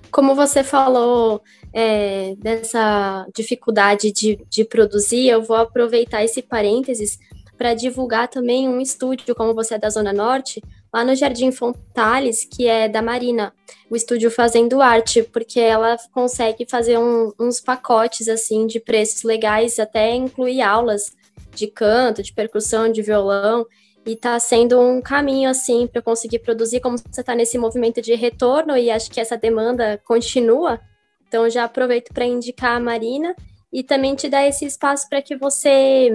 Como 0.09 0.33
você 0.35 0.63
falou 0.63 1.41
é, 1.73 2.33
dessa 2.37 3.27
dificuldade 3.35 4.13
de, 4.13 4.39
de 4.49 4.63
produzir, 4.63 5.27
eu 5.27 5.43
vou 5.43 5.57
aproveitar 5.57 6.23
esse 6.23 6.41
parênteses 6.41 7.19
para 7.57 7.73
divulgar 7.73 8.29
também 8.29 8.69
um 8.69 8.79
estúdio, 8.79 9.35
como 9.35 9.53
você 9.53 9.73
é 9.75 9.77
da 9.77 9.89
Zona 9.89 10.13
Norte, 10.13 10.63
lá 10.93 11.03
no 11.03 11.13
Jardim 11.13 11.51
Fontales, 11.51 12.45
que 12.45 12.67
é 12.67 12.87
da 12.87 13.01
Marina, 13.01 13.53
o 13.89 13.95
estúdio 13.97 14.31
Fazendo 14.31 14.81
Arte, 14.81 15.23
porque 15.23 15.59
ela 15.59 15.97
consegue 16.13 16.65
fazer 16.65 16.97
um, 16.97 17.33
uns 17.37 17.59
pacotes 17.59 18.29
assim 18.29 18.65
de 18.65 18.79
preços 18.79 19.23
legais, 19.23 19.77
até 19.77 20.15
incluir 20.15 20.61
aulas 20.61 21.11
de 21.53 21.67
canto, 21.67 22.23
de 22.23 22.31
percussão, 22.31 22.89
de 22.89 23.01
violão 23.01 23.65
e 24.07 24.13
está 24.13 24.39
sendo 24.39 24.79
um 24.79 25.01
caminho 25.01 25.49
assim 25.49 25.85
para 25.85 26.01
conseguir 26.01 26.39
produzir 26.39 26.79
como 26.79 26.97
você 26.97 27.19
está 27.19 27.35
nesse 27.35 27.57
movimento 27.57 28.01
de 28.01 28.15
retorno 28.15 28.77
e 28.77 28.89
acho 28.89 29.11
que 29.11 29.19
essa 29.19 29.37
demanda 29.37 30.01
continua. 30.05 30.79
Então 31.27 31.49
já 31.49 31.65
aproveito 31.65 32.13
para 32.13 32.25
indicar 32.25 32.77
a 32.77 32.79
Marina 32.79 33.35
e 33.71 33.83
também 33.83 34.15
te 34.15 34.29
dar 34.29 34.47
esse 34.47 34.65
espaço 34.65 35.09
para 35.09 35.21
que 35.21 35.35
você 35.35 36.09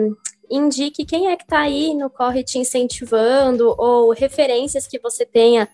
indique 0.51 1.05
quem 1.05 1.29
é 1.29 1.37
que 1.37 1.45
está 1.45 1.61
aí 1.61 1.95
no 1.95 2.09
corre 2.09 2.43
te 2.43 2.59
incentivando 2.59 3.75
ou 3.79 4.11
referências 4.13 4.87
que 4.87 4.99
você 4.99 5.27
tenha 5.27 5.69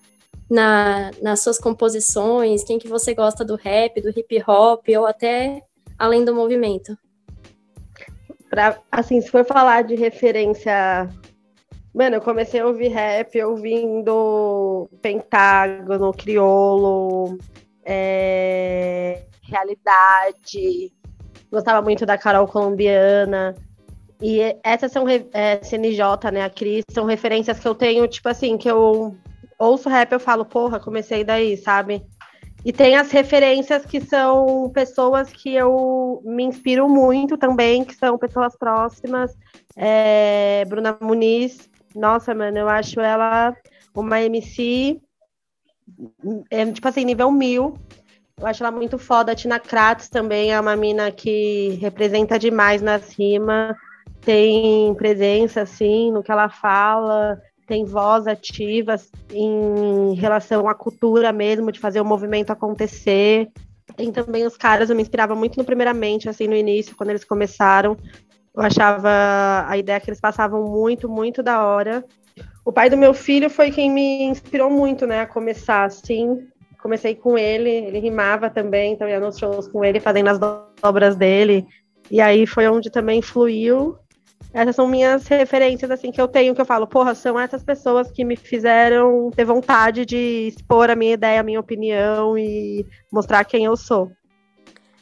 na, 0.51 1.13
nas 1.23 1.41
suas 1.41 1.59
composições? 1.59 2.65
Quem 2.65 2.81
que 2.81 2.89
você 2.89 3.15
gosta 3.15 3.45
do 3.45 3.55
rap, 3.55 4.01
do 4.01 4.11
hip 4.11 4.43
hop 4.45 4.89
ou 4.99 5.07
até 5.07 5.63
além 5.97 6.25
do 6.25 6.35
movimento? 6.35 6.99
Pra, 8.51 8.81
assim, 8.91 9.21
se 9.21 9.31
for 9.31 9.45
falar 9.45 9.83
de 9.83 9.95
referência. 9.95 11.09
Mano, 11.99 12.15
eu 12.15 12.21
comecei 12.21 12.61
a 12.61 12.67
ouvir 12.67 12.91
rap 12.91 13.43
ouvindo 13.43 14.89
Pentágono, 15.03 16.13
Criolo, 16.13 17.37
é, 17.85 19.25
Realidade. 19.43 20.93
Gostava 21.51 21.83
muito 21.83 22.07
da 22.07 22.17
Carol 22.17 22.47
Colombiana. 22.47 23.57
E 24.23 24.57
essas 24.63 24.93
são 24.93 25.07
é, 25.09 25.61
CNJ, 25.61 26.31
né? 26.33 26.45
A 26.45 26.51
Cris, 26.51 26.85
são 26.89 27.05
referências 27.05 27.59
que 27.59 27.67
eu 27.67 27.75
tenho, 27.75 28.07
tipo 28.07 28.29
assim, 28.29 28.57
que 28.57 28.71
eu 28.71 29.17
ouço 29.59 29.89
rap, 29.89 30.13
eu 30.13 30.21
falo, 30.21 30.45
porra, 30.45 30.79
comecei 30.79 31.25
daí, 31.25 31.57
sabe? 31.57 32.07
E 32.65 32.73
tem 32.73 32.95
as 32.95 33.11
referências 33.11 33.85
que 33.85 34.01
são 34.01 34.71
pessoas 34.73 35.33
que 35.33 35.53
eu 35.53 36.23
me 36.25 36.45
inspiro 36.45 36.89
muito 36.89 37.37
também, 37.37 37.85
que 37.85 37.97
são 37.97 38.17
pessoas 38.17 38.57
próximas. 38.57 39.37
É, 39.77 40.65
Bruna 40.69 40.97
Muniz, 41.01 41.69
nossa, 41.99 42.35
mano, 42.35 42.59
eu 42.59 42.69
acho 42.69 43.01
ela 43.01 43.55
uma 43.95 44.21
MC, 44.23 45.01
é, 46.51 46.65
tipo 46.73 46.89
assim, 46.89 47.05
nível 47.05 47.31
mil. 47.31 47.79
Eu 48.39 48.47
acho 48.47 48.63
ela 48.63 48.71
muito 48.71 48.99
foda. 48.99 49.33
A 49.33 49.35
Tina 49.35 49.59
Kratz 49.59 50.09
também 50.09 50.53
é 50.53 50.61
uma 50.61 50.77
mina 50.77 51.11
que 51.11 51.79
representa 51.81 52.39
demais 52.39 52.81
nas 52.81 53.13
rimas, 53.13 53.77
tem 54.21 54.95
presença, 54.95 55.63
assim, 55.63 56.13
no 56.13 56.23
que 56.23 56.31
ela 56.31 56.49
fala 56.49 57.41
tem 57.69 57.85
voz 57.85 58.27
ativa 58.27 58.97
em 59.31 60.15
relação 60.15 60.67
à 60.69 60.75
cultura 60.75 61.31
mesmo, 61.31 61.71
de 61.71 61.79
fazer 61.79 62.01
o 62.01 62.05
movimento 62.05 62.51
acontecer. 62.51 63.49
Tem 63.95 64.11
também 64.11 64.47
os 64.47 64.57
caras, 64.57 64.89
eu 64.89 64.97
me 64.97 65.03
inspirava 65.03 65.35
muito 65.35 65.59
no 65.59 65.65
Primeiramente, 65.65 66.29
assim, 66.29 66.49
no 66.49 66.57
início, 66.57 66.97
quando 66.97 67.11
eles 67.11 67.25
começaram. 67.25 67.97
Eu 68.59 68.65
achava 68.65 69.65
a 69.69 69.79
ideia 69.79 70.01
que 70.01 70.11
eles 70.11 70.21
passavam 70.21 70.65
muito, 70.65 71.09
muito 71.09 71.45
da 71.45 71.65
hora. 71.65 72.05
O 72.65 72.73
pai 72.73 72.91
do 72.91 72.97
meu 72.97 73.15
filho 73.15 73.49
foi 73.49 73.71
quem 73.71 73.89
me 73.89 74.25
inspirou 74.25 74.69
muito, 74.69 75.07
né, 75.07 75.21
a 75.21 75.27
começar, 75.29 75.85
assim. 75.85 76.45
Comecei 76.83 77.15
com 77.15 77.39
ele, 77.39 77.71
ele 77.71 78.01
rimava 78.01 78.51
também, 78.51 78.95
então 78.95 79.09
ia 79.09 79.21
nos 79.21 79.39
shows 79.39 79.69
com 79.69 79.85
ele, 79.85 80.01
fazendo 80.01 80.31
as 80.31 80.41
obras 80.83 81.15
dele. 81.15 81.65
E 82.11 82.21
aí 82.21 82.49
foi 82.49 82.67
onde 82.67 82.91
também 82.91 83.23
fluiu. 83.23 83.97
Essas 84.53 84.75
são 84.75 84.89
minhas 84.89 85.29
referências, 85.29 85.89
assim, 85.93 86.11
que 86.11 86.21
eu 86.21 86.27
tenho, 86.27 86.53
que 86.53 86.61
eu 86.61 86.67
falo, 86.67 86.89
porra, 86.89 87.15
são 87.15 87.39
essas 87.39 87.63
pessoas 87.63 88.11
que 88.11 88.25
me 88.25 88.35
fizeram 88.35 89.31
ter 89.31 89.45
vontade 89.45 90.05
de 90.05 90.49
expor 90.49 90.91
a 90.91 90.97
minha 90.97 91.15
ideia, 91.15 91.39
a 91.39 91.45
minha 91.45 91.61
opinião 91.61 92.37
e 92.37 92.85
mostrar 93.13 93.45
quem 93.45 93.67
eu 93.67 93.77
sou. 93.77 94.11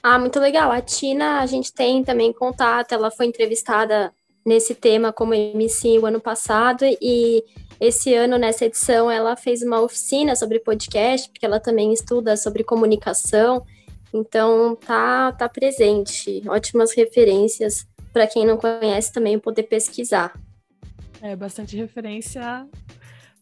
Ah, 0.08 0.20
muito 0.20 0.38
legal. 0.38 0.70
A 0.70 0.80
Tina, 0.80 1.40
a 1.40 1.46
gente 1.46 1.72
tem 1.72 2.04
também 2.04 2.32
contato, 2.32 2.92
ela 2.92 3.10
foi 3.10 3.26
entrevistada 3.26 4.14
nesse 4.44 4.72
tema 4.72 5.12
como 5.12 5.34
MC 5.34 5.98
o 5.98 6.06
ano 6.06 6.20
passado 6.20 6.84
e 6.84 7.42
esse 7.80 8.14
ano, 8.14 8.38
nessa 8.38 8.66
edição, 8.66 9.10
ela 9.10 9.34
fez 9.34 9.62
uma 9.62 9.80
oficina 9.80 10.36
sobre 10.36 10.60
podcast, 10.60 11.28
porque 11.28 11.44
ela 11.44 11.58
também 11.58 11.92
estuda 11.92 12.36
sobre 12.36 12.62
comunicação, 12.62 13.66
então 14.14 14.76
tá, 14.76 15.32
tá 15.32 15.48
presente. 15.48 16.40
Ótimas 16.46 16.94
referências 16.94 17.84
para 18.12 18.28
quem 18.28 18.46
não 18.46 18.56
conhece 18.56 19.12
também 19.12 19.40
poder 19.40 19.64
pesquisar. 19.64 20.40
É 21.20 21.34
bastante 21.34 21.76
referência 21.76 22.64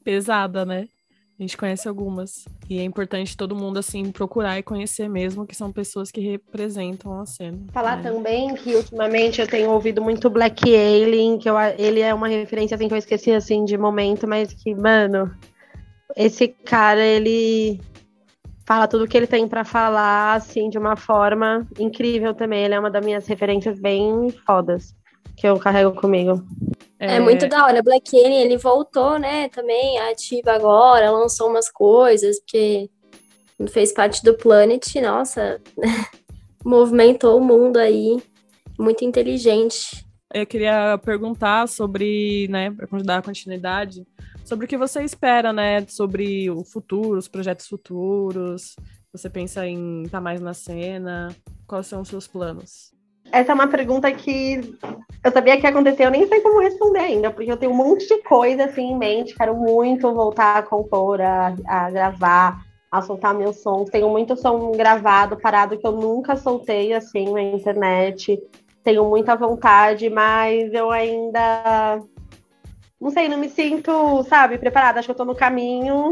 pesada, 0.02 0.64
né? 0.64 0.88
A 1.38 1.42
gente 1.42 1.56
conhece 1.56 1.88
algumas. 1.88 2.44
E 2.70 2.78
é 2.78 2.84
importante 2.84 3.36
todo 3.36 3.56
mundo, 3.56 3.78
assim, 3.78 4.12
procurar 4.12 4.58
e 4.58 4.62
conhecer 4.62 5.08
mesmo, 5.08 5.46
que 5.46 5.54
são 5.54 5.72
pessoas 5.72 6.10
que 6.10 6.20
representam 6.20 7.18
a 7.18 7.26
cena. 7.26 7.58
Falar 7.72 7.96
né? 7.96 8.02
também 8.10 8.54
que 8.54 8.74
ultimamente 8.76 9.40
eu 9.40 9.46
tenho 9.46 9.70
ouvido 9.70 10.00
muito 10.00 10.30
Black 10.30 10.62
Alien, 10.64 11.38
que 11.38 11.50
eu, 11.50 11.56
ele 11.76 12.00
é 12.00 12.14
uma 12.14 12.28
referência, 12.28 12.76
assim, 12.76 12.86
que 12.86 12.94
eu 12.94 12.98
esqueci, 12.98 13.32
assim, 13.32 13.64
de 13.64 13.76
momento, 13.76 14.28
mas 14.28 14.52
que, 14.52 14.74
mano, 14.76 15.34
esse 16.16 16.46
cara, 16.46 17.04
ele 17.04 17.80
fala 18.64 18.86
tudo 18.86 19.04
o 19.04 19.08
que 19.08 19.16
ele 19.16 19.26
tem 19.26 19.48
para 19.48 19.64
falar, 19.64 20.34
assim, 20.34 20.70
de 20.70 20.78
uma 20.78 20.94
forma 20.94 21.66
incrível 21.80 22.32
também. 22.32 22.64
Ele 22.64 22.74
é 22.74 22.80
uma 22.80 22.90
das 22.90 23.04
minhas 23.04 23.26
referências 23.26 23.80
bem 23.80 24.30
fodas 24.46 24.94
que 25.36 25.46
eu 25.46 25.58
carrego 25.58 25.92
comigo. 25.92 26.44
É, 26.98 27.16
é 27.16 27.20
muito 27.20 27.48
da 27.48 27.64
hora. 27.64 27.82
Black 27.82 28.16
Alien, 28.16 28.42
ele 28.42 28.56
voltou, 28.56 29.18
né, 29.18 29.48
também 29.48 29.98
ativa 29.98 30.52
agora, 30.52 31.10
lançou 31.10 31.48
umas 31.48 31.70
coisas, 31.70 32.40
porque 32.40 32.88
fez 33.68 33.92
parte 33.92 34.22
do 34.22 34.34
Planet, 34.34 34.94
nossa, 34.96 35.60
movimentou 36.64 37.38
o 37.38 37.44
mundo 37.44 37.78
aí, 37.78 38.22
muito 38.78 39.04
inteligente. 39.04 40.04
Eu 40.32 40.46
queria 40.46 40.98
perguntar 40.98 41.68
sobre, 41.68 42.48
né, 42.48 42.70
para 42.70 43.02
dar 43.02 43.22
continuidade, 43.22 44.04
sobre 44.44 44.66
o 44.66 44.68
que 44.68 44.76
você 44.76 45.02
espera, 45.02 45.52
né? 45.52 45.86
Sobre 45.86 46.50
o 46.50 46.64
futuro, 46.64 47.18
os 47.18 47.28
projetos 47.28 47.66
futuros. 47.66 48.76
Você 49.12 49.30
pensa 49.30 49.66
em 49.66 50.02
estar 50.02 50.18
tá 50.18 50.20
mais 50.20 50.40
na 50.40 50.52
cena? 50.52 51.34
Quais 51.66 51.86
são 51.86 52.02
os 52.02 52.08
seus 52.08 52.26
planos? 52.26 52.93
Essa 53.32 53.52
é 53.52 53.54
uma 53.54 53.66
pergunta 53.66 54.10
que 54.12 54.76
eu 55.24 55.32
sabia 55.32 55.56
que 55.56 55.64
ia 55.64 55.70
acontecer, 55.70 56.04
eu 56.04 56.10
nem 56.10 56.26
sei 56.28 56.40
como 56.40 56.60
responder 56.60 57.00
ainda, 57.00 57.30
porque 57.30 57.50
eu 57.50 57.56
tenho 57.56 57.72
um 57.72 57.76
monte 57.76 58.06
de 58.06 58.22
coisa 58.22 58.64
assim 58.64 58.92
em 58.92 58.98
mente, 58.98 59.34
quero 59.34 59.56
muito 59.56 60.12
voltar 60.12 60.58
a 60.58 60.62
compor, 60.62 61.20
a, 61.20 61.54
a 61.66 61.90
gravar, 61.90 62.62
a 62.92 63.02
soltar 63.02 63.34
meus 63.34 63.56
sons. 63.62 63.90
Tenho 63.90 64.08
muito 64.08 64.36
som 64.36 64.70
gravado, 64.72 65.36
parado, 65.36 65.78
que 65.78 65.86
eu 65.86 65.92
nunca 65.92 66.36
soltei 66.36 66.92
assim 66.92 67.32
na 67.32 67.42
internet. 67.42 68.40
Tenho 68.84 69.04
muita 69.06 69.34
vontade, 69.34 70.08
mas 70.10 70.72
eu 70.72 70.90
ainda 70.90 72.00
não 73.00 73.10
sei, 73.10 73.28
não 73.28 73.38
me 73.38 73.48
sinto, 73.48 74.22
sabe, 74.24 74.58
preparada. 74.58 74.98
Acho 74.98 75.08
que 75.08 75.12
eu 75.12 75.16
tô 75.16 75.24
no 75.24 75.34
caminho, 75.34 76.10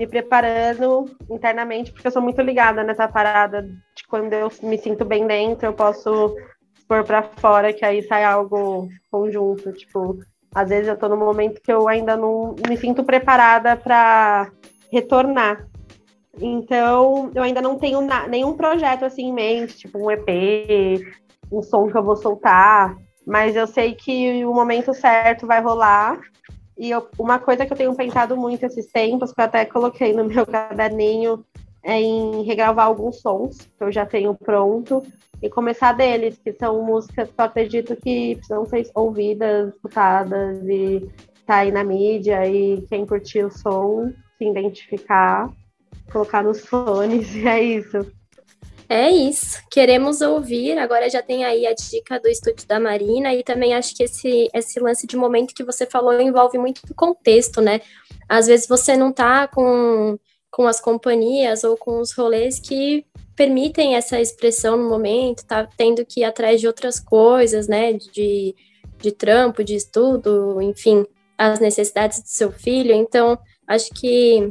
me 0.00 0.06
preparando 0.06 1.04
internamente, 1.30 1.92
porque 1.92 2.06
eu 2.06 2.10
sou 2.10 2.22
muito 2.22 2.40
ligada 2.40 2.82
nessa 2.82 3.06
parada 3.06 3.60
de 3.60 4.06
quando 4.08 4.32
eu 4.32 4.50
me 4.62 4.78
sinto 4.78 5.04
bem 5.04 5.26
dentro, 5.26 5.66
eu 5.66 5.74
posso 5.74 6.34
expor 6.74 7.04
para 7.04 7.22
fora, 7.22 7.70
que 7.70 7.84
aí 7.84 8.02
sai 8.04 8.24
algo 8.24 8.88
conjunto. 9.10 9.70
Tipo, 9.74 10.18
às 10.54 10.70
vezes 10.70 10.88
eu 10.88 10.96
tô 10.96 11.06
no 11.06 11.18
momento 11.18 11.60
que 11.60 11.70
eu 11.70 11.86
ainda 11.86 12.16
não 12.16 12.56
me 12.66 12.78
sinto 12.78 13.04
preparada 13.04 13.76
para 13.76 14.50
retornar. 14.90 15.68
Então, 16.40 17.30
eu 17.34 17.42
ainda 17.42 17.60
não 17.60 17.76
tenho 17.76 18.00
nenhum 18.26 18.54
projeto 18.56 19.04
assim 19.04 19.26
em 19.26 19.34
mente, 19.34 19.76
tipo 19.76 19.98
um 19.98 20.10
EP, 20.10 21.04
um 21.52 21.60
som 21.60 21.88
que 21.88 21.98
eu 21.98 22.02
vou 22.02 22.16
soltar. 22.16 22.96
Mas 23.26 23.54
eu 23.54 23.66
sei 23.66 23.94
que 23.94 24.46
o 24.46 24.54
momento 24.54 24.94
certo 24.94 25.46
vai 25.46 25.60
rolar. 25.60 26.18
E 26.80 26.90
eu, 26.90 27.06
uma 27.18 27.38
coisa 27.38 27.66
que 27.66 27.72
eu 27.74 27.76
tenho 27.76 27.94
pensado 27.94 28.34
muito 28.38 28.64
esses 28.64 28.86
tempos, 28.86 29.34
que 29.34 29.40
eu 29.42 29.44
até 29.44 29.66
coloquei 29.66 30.14
no 30.14 30.24
meu 30.24 30.46
caderninho, 30.48 31.44
é 31.82 32.00
em 32.00 32.42
regravar 32.42 32.86
alguns 32.86 33.20
sons 33.20 33.58
que 33.58 33.84
eu 33.84 33.92
já 33.92 34.06
tenho 34.06 34.34
pronto 34.34 35.02
e 35.42 35.50
começar 35.50 35.92
deles, 35.92 36.38
que 36.42 36.54
são 36.54 36.82
músicas 36.82 37.28
que 37.28 37.38
eu 37.38 37.44
acredito 37.44 37.96
que 37.96 38.36
precisam 38.36 38.64
ser 38.64 38.90
ouvidas, 38.94 39.74
escutadas 39.74 40.66
e 40.66 41.06
tá 41.44 41.56
aí 41.56 41.70
na 41.70 41.84
mídia 41.84 42.46
e 42.46 42.80
quem 42.88 43.04
curtir 43.04 43.44
o 43.44 43.50
som 43.50 44.10
se 44.38 44.44
identificar, 44.46 45.50
colocar 46.10 46.42
nos 46.42 46.64
fones 46.64 47.34
e 47.36 47.46
é 47.46 47.62
isso. 47.62 48.10
É 48.92 49.08
isso. 49.08 49.62
Queremos 49.70 50.20
ouvir. 50.20 50.76
Agora 50.76 51.08
já 51.08 51.22
tem 51.22 51.44
aí 51.44 51.64
a 51.64 51.72
dica 51.72 52.18
do 52.18 52.26
estúdio 52.26 52.66
da 52.66 52.80
Marina 52.80 53.32
e 53.32 53.44
também 53.44 53.72
acho 53.72 53.94
que 53.94 54.02
esse, 54.02 54.48
esse 54.52 54.80
lance 54.80 55.06
de 55.06 55.16
momento 55.16 55.54
que 55.54 55.62
você 55.62 55.86
falou 55.86 56.20
envolve 56.20 56.58
muito 56.58 56.82
contexto, 56.96 57.60
né? 57.60 57.80
Às 58.28 58.48
vezes 58.48 58.66
você 58.66 58.96
não 58.96 59.12
tá 59.12 59.46
com, 59.46 60.18
com 60.50 60.66
as 60.66 60.80
companhias 60.80 61.62
ou 61.62 61.76
com 61.76 62.00
os 62.00 62.12
rolês 62.12 62.58
que 62.58 63.06
permitem 63.36 63.94
essa 63.94 64.20
expressão 64.20 64.76
no 64.76 64.88
momento, 64.88 65.46
tá 65.46 65.68
tendo 65.76 66.04
que 66.04 66.22
ir 66.22 66.24
atrás 66.24 66.60
de 66.60 66.66
outras 66.66 66.98
coisas, 66.98 67.68
né? 67.68 67.92
De, 67.92 68.56
de 68.98 69.12
trampo, 69.12 69.62
de 69.62 69.76
estudo, 69.76 70.60
enfim, 70.60 71.06
as 71.38 71.60
necessidades 71.60 72.20
do 72.22 72.28
seu 72.28 72.50
filho. 72.50 72.92
Então, 72.92 73.38
acho 73.68 73.88
que 73.94 74.50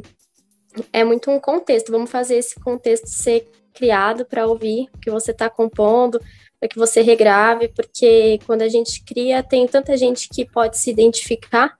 é 0.94 1.04
muito 1.04 1.30
um 1.30 1.38
contexto. 1.38 1.92
Vamos 1.92 2.10
fazer 2.10 2.36
esse 2.36 2.58
contexto 2.58 3.06
ser 3.06 3.46
criado 3.72 4.24
para 4.24 4.46
ouvir 4.46 4.88
o 4.94 4.98
que 4.98 5.10
você 5.10 5.30
está 5.30 5.48
compondo, 5.48 6.20
para 6.58 6.68
que 6.68 6.78
você 6.78 7.00
regrave, 7.00 7.68
porque 7.68 8.38
quando 8.46 8.62
a 8.62 8.68
gente 8.68 9.02
cria, 9.04 9.42
tem 9.42 9.66
tanta 9.66 9.96
gente 9.96 10.28
que 10.28 10.44
pode 10.44 10.78
se 10.78 10.90
identificar, 10.90 11.76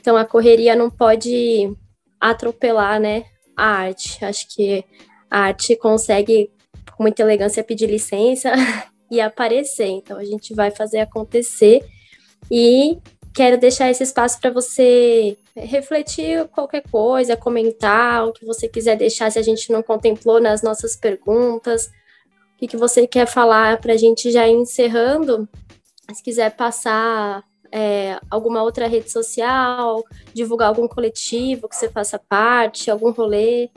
então 0.00 0.16
a 0.16 0.24
correria 0.24 0.74
não 0.74 0.90
pode 0.90 1.72
atropelar, 2.20 2.98
né, 3.00 3.24
a 3.56 3.66
arte. 3.66 4.24
Acho 4.24 4.48
que 4.48 4.84
a 5.30 5.40
arte 5.46 5.76
consegue, 5.76 6.50
com 6.96 7.02
muita 7.04 7.22
elegância, 7.22 7.62
pedir 7.62 7.86
licença 7.86 8.52
e 9.10 9.20
aparecer. 9.20 9.88
Então 9.88 10.18
a 10.18 10.24
gente 10.24 10.54
vai 10.54 10.70
fazer 10.70 11.00
acontecer 11.00 11.84
e 12.50 12.98
quero 13.34 13.58
deixar 13.58 13.90
esse 13.90 14.02
espaço 14.02 14.40
para 14.40 14.50
você 14.50 15.36
refletir 15.56 16.48
qualquer 16.48 16.82
coisa, 16.90 17.36
comentar 17.36 18.26
o 18.26 18.32
que 18.32 18.44
você 18.44 18.68
quiser 18.68 18.96
deixar 18.96 19.30
se 19.30 19.38
a 19.38 19.42
gente 19.42 19.70
não 19.72 19.82
contemplou 19.82 20.40
nas 20.40 20.62
nossas 20.62 20.96
perguntas, 20.96 21.86
o 21.86 22.58
que, 22.58 22.66
que 22.66 22.76
você 22.76 23.06
quer 23.06 23.26
falar 23.26 23.80
para 23.80 23.92
a 23.92 23.96
gente 23.96 24.30
já 24.30 24.48
ir 24.48 24.54
encerrando. 24.54 25.48
Se 26.12 26.22
quiser 26.22 26.54
passar 26.56 27.44
é, 27.72 28.18
alguma 28.30 28.62
outra 28.62 28.86
rede 28.86 29.10
social, 29.10 30.02
divulgar 30.32 30.68
algum 30.68 30.88
coletivo 30.88 31.68
que 31.68 31.76
você 31.76 31.88
faça 31.88 32.18
parte, 32.18 32.90
algum 32.90 33.10
rolê. 33.10 33.70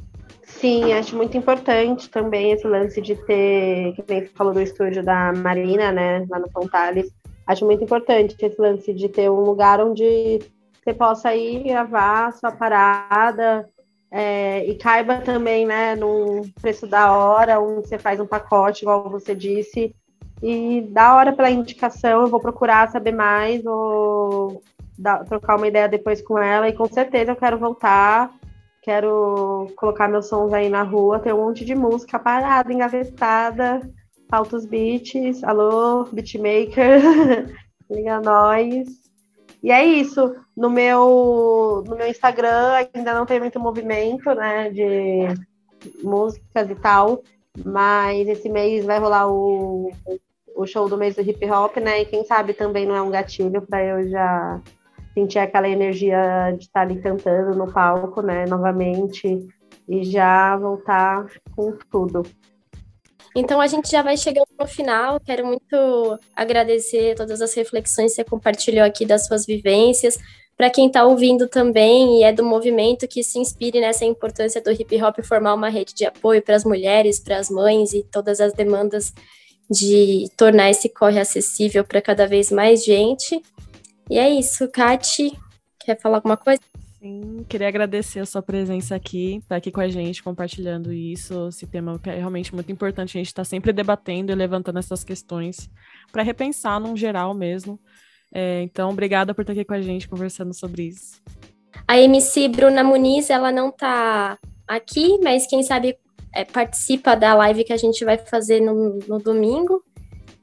Sim, 0.43 0.93
acho 0.93 1.15
muito 1.15 1.37
importante 1.37 2.09
também 2.09 2.51
esse 2.51 2.65
lance 2.67 3.01
de 3.01 3.15
ter, 3.15 3.93
que 3.93 4.03
nem 4.07 4.25
falou 4.27 4.53
do 4.53 4.61
estúdio 4.61 5.03
da 5.03 5.33
Marina, 5.33 5.91
né, 5.91 6.25
lá 6.29 6.39
no 6.39 6.49
Fontales. 6.49 7.11
Acho 7.45 7.65
muito 7.65 7.83
importante 7.83 8.35
esse 8.39 8.61
lance 8.61 8.93
de 8.93 9.09
ter 9.09 9.29
um 9.29 9.41
lugar 9.41 9.79
onde 9.83 10.39
você 10.87 10.93
possa 10.93 11.35
ir 11.35 11.63
gravar 11.63 12.31
sua 12.31 12.49
parada 12.49 13.67
é, 14.09 14.65
e 14.65 14.75
caiba 14.75 15.17
também, 15.17 15.65
né, 15.65 15.97
num 15.97 16.43
preço 16.61 16.87
da 16.87 17.11
hora, 17.11 17.59
onde 17.59 17.89
você 17.89 17.99
faz 17.99 18.21
um 18.21 18.25
pacote, 18.25 18.83
igual 18.83 19.09
você 19.09 19.35
disse, 19.35 19.93
e 20.41 20.81
da 20.89 21.13
hora 21.13 21.33
pela 21.33 21.51
indicação, 21.51 22.21
eu 22.21 22.27
vou 22.27 22.39
procurar 22.39 22.89
saber 22.89 23.11
mais, 23.11 23.61
vou 23.63 24.61
dar, 24.97 25.25
trocar 25.25 25.57
uma 25.57 25.67
ideia 25.67 25.89
depois 25.89 26.21
com 26.21 26.39
ela, 26.39 26.69
e 26.69 26.73
com 26.73 26.85
certeza 26.85 27.31
eu 27.31 27.35
quero 27.35 27.57
voltar, 27.57 28.33
quero 28.81 29.67
colocar 29.75 30.07
meus 30.07 30.29
sons 30.29 30.53
aí 30.53 30.69
na 30.69 30.83
rua, 30.83 31.19
tem 31.19 31.33
um 31.33 31.43
monte 31.47 31.65
de 31.65 31.75
música 31.75 32.17
parada, 32.17 32.71
engavetada, 32.71 33.81
falta 34.29 34.55
os 34.55 34.65
beats, 34.65 35.43
alô, 35.43 36.05
beatmaker, 36.05 37.01
liga 37.91 38.21
nós. 38.21 39.06
E 39.63 39.71
é 39.71 39.83
isso. 39.83 40.35
No 40.55 40.69
meu, 40.69 41.83
no 41.85 41.95
meu 41.95 42.07
Instagram 42.07 42.87
ainda 42.93 43.13
não 43.13 43.25
tem 43.25 43.39
muito 43.39 43.59
movimento, 43.59 44.33
né, 44.33 44.69
de 44.69 45.27
músicas 46.03 46.69
e 46.69 46.75
tal, 46.75 47.21
mas 47.65 48.27
esse 48.27 48.49
mês 48.49 48.85
vai 48.85 48.99
rolar 48.99 49.27
o, 49.31 49.91
o 50.55 50.65
show 50.65 50.89
do 50.89 50.97
mês 50.97 51.15
do 51.15 51.21
hip 51.21 51.49
hop, 51.49 51.77
né? 51.77 52.01
E 52.01 52.05
quem 52.05 52.23
sabe 52.23 52.53
também 52.53 52.85
não 52.85 52.95
é 52.95 53.01
um 53.01 53.11
gatilho 53.11 53.61
para 53.61 53.83
eu 53.83 54.09
já 54.09 54.61
sentir 55.13 55.39
aquela 55.39 55.67
energia 55.67 56.51
de 56.57 56.65
estar 56.65 56.81
ali 56.81 57.01
cantando 57.01 57.57
no 57.57 57.71
palco, 57.71 58.21
né, 58.21 58.45
novamente 58.45 59.47
e 59.87 60.03
já 60.03 60.55
voltar 60.57 61.25
com 61.55 61.71
tudo. 61.89 62.23
Então 63.35 63.61
a 63.61 63.67
gente 63.67 63.89
já 63.89 64.01
vai 64.01 64.17
chegando 64.17 64.46
no 64.57 64.67
final. 64.67 65.19
Quero 65.19 65.45
muito 65.45 66.19
agradecer 66.35 67.15
todas 67.15 67.41
as 67.41 67.53
reflexões 67.53 68.11
que 68.11 68.17
você 68.17 68.23
compartilhou 68.23 68.85
aqui 68.85 69.05
das 69.05 69.25
suas 69.25 69.45
vivências. 69.45 70.17
Para 70.55 70.71
quem 70.71 70.87
está 70.87 71.05
ouvindo 71.05 71.47
também 71.47 72.19
e 72.19 72.23
é 72.23 72.33
do 72.33 72.43
movimento 72.43 73.07
que 73.07 73.23
se 73.23 73.37
inspire 73.37 73.79
nessa 73.79 74.05
importância 74.05 74.59
do 74.59 74.71
hip 74.71 75.03
hop 75.03 75.19
formar 75.23 75.53
uma 75.53 75.69
rede 75.69 75.93
de 75.93 76.03
apoio 76.03 76.41
para 76.41 76.55
as 76.55 76.63
mulheres, 76.63 77.19
para 77.19 77.37
as 77.37 77.49
mães 77.49 77.93
e 77.93 78.03
todas 78.03 78.41
as 78.41 78.53
demandas 78.53 79.13
de 79.69 80.25
tornar 80.35 80.71
esse 80.71 80.89
corre 80.89 81.19
acessível 81.19 81.83
para 81.83 82.01
cada 82.01 82.25
vez 82.25 82.51
mais 82.51 82.83
gente. 82.83 83.39
E 84.09 84.17
é 84.17 84.29
isso, 84.29 84.67
Kati, 84.69 85.37
quer 85.79 85.99
falar 85.99 86.17
alguma 86.17 86.37
coisa? 86.37 86.61
Sim, 87.07 87.45
queria 87.47 87.69
agradecer 87.69 88.19
a 88.19 88.25
sua 88.25 88.41
presença 88.41 88.93
aqui, 88.93 89.35
estar 89.35 89.47
tá 89.47 89.55
aqui 89.55 89.71
com 89.71 89.79
a 89.79 89.87
gente, 89.87 90.21
compartilhando 90.21 90.91
isso, 90.91 91.47
esse 91.47 91.65
tema 91.65 91.97
que 91.97 92.09
é 92.09 92.15
realmente 92.15 92.53
muito 92.53 92.69
importante. 92.69 93.17
A 93.17 93.19
gente 93.19 93.27
está 93.27 93.45
sempre 93.45 93.71
debatendo 93.71 94.29
e 94.29 94.35
levantando 94.35 94.77
essas 94.77 95.05
questões 95.05 95.69
para 96.11 96.21
repensar 96.21 96.81
num 96.81 96.97
geral 96.97 97.33
mesmo. 97.33 97.79
É, 98.33 98.61
então, 98.61 98.89
obrigada 98.89 99.33
por 99.33 99.41
estar 99.41 99.53
aqui 99.53 99.63
com 99.63 99.73
a 99.73 99.81
gente 99.81 100.09
conversando 100.09 100.53
sobre 100.53 100.83
isso. 100.83 101.21
A 101.87 101.97
MC 101.97 102.49
Bruna 102.49 102.83
Muniz, 102.83 103.29
ela 103.29 103.53
não 103.53 103.69
está 103.69 104.37
aqui, 104.67 105.17
mas 105.23 105.47
quem 105.47 105.63
sabe 105.63 105.97
é, 106.35 106.43
participa 106.43 107.15
da 107.15 107.33
live 107.35 107.63
que 107.63 107.71
a 107.71 107.77
gente 107.77 108.03
vai 108.03 108.17
fazer 108.17 108.59
no, 108.59 108.99
no 109.07 109.17
domingo. 109.17 109.81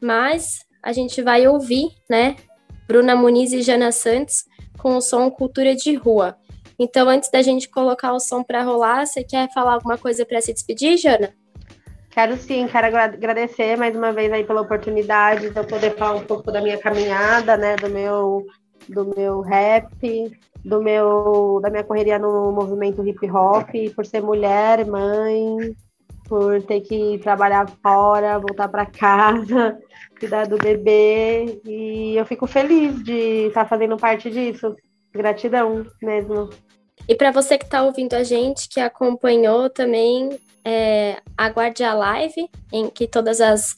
Mas 0.00 0.60
a 0.82 0.94
gente 0.94 1.20
vai 1.20 1.46
ouvir, 1.46 1.90
né? 2.08 2.36
Bruna 2.88 3.14
Muniz 3.14 3.52
e 3.52 3.60
Jana 3.60 3.92
Santos 3.92 4.46
com 4.78 4.96
o 4.96 5.02
som 5.02 5.30
Cultura 5.30 5.74
de 5.74 5.94
Rua. 5.94 6.38
Então, 6.78 7.08
antes 7.08 7.30
da 7.30 7.42
gente 7.42 7.68
colocar 7.68 8.12
o 8.12 8.20
som 8.20 8.42
para 8.42 8.62
rolar, 8.62 9.06
você 9.06 9.22
quer 9.22 9.52
falar 9.52 9.74
alguma 9.74 9.96
coisa 9.96 10.24
para 10.26 10.40
se 10.40 10.52
despedir, 10.52 10.96
Jana? 10.96 11.32
Quero 12.10 12.36
sim, 12.36 12.68
quero 12.68 12.96
agradecer 12.96 13.76
mais 13.76 13.96
uma 13.96 14.12
vez 14.12 14.32
aí 14.32 14.44
pela 14.44 14.60
oportunidade 14.60 15.50
de 15.50 15.56
eu 15.56 15.64
poder 15.64 15.96
falar 15.96 16.14
um 16.14 16.24
pouco 16.24 16.52
da 16.52 16.60
minha 16.60 16.78
caminhada, 16.78 17.56
né, 17.56 17.74
do 17.74 17.90
meu 17.90 18.46
do 18.88 19.12
meu 19.16 19.40
rap, 19.40 19.90
do 20.64 20.80
meu 20.80 21.58
da 21.60 21.70
minha 21.70 21.82
correria 21.82 22.18
no 22.18 22.52
movimento 22.52 23.04
hip 23.04 23.28
hop, 23.30 23.68
por 23.96 24.06
ser 24.06 24.22
mulher, 24.22 24.86
mãe, 24.86 25.74
por 26.28 26.62
ter 26.62 26.80
que 26.82 27.18
trabalhar 27.18 27.68
fora, 27.82 28.38
voltar 28.38 28.68
para 28.68 28.86
casa, 28.86 29.78
cuidar 30.18 30.46
do 30.46 30.56
bebê, 30.56 31.60
e 31.64 32.16
eu 32.16 32.24
fico 32.24 32.46
feliz 32.46 33.02
de 33.02 33.48
estar 33.48 33.66
fazendo 33.66 33.96
parte 33.96 34.30
disso. 34.30 34.74
Gratidão 35.12 35.86
mesmo. 36.02 36.50
E 37.08 37.14
para 37.14 37.30
você 37.30 37.58
que 37.58 37.64
está 37.64 37.82
ouvindo 37.82 38.14
a 38.14 38.22
gente, 38.22 38.68
que 38.68 38.80
acompanhou 38.80 39.68
também, 39.68 40.38
é, 40.64 41.18
aguarde 41.36 41.84
a 41.84 41.92
live, 41.92 42.48
em 42.72 42.88
que 42.88 43.06
todas 43.06 43.40
as 43.40 43.76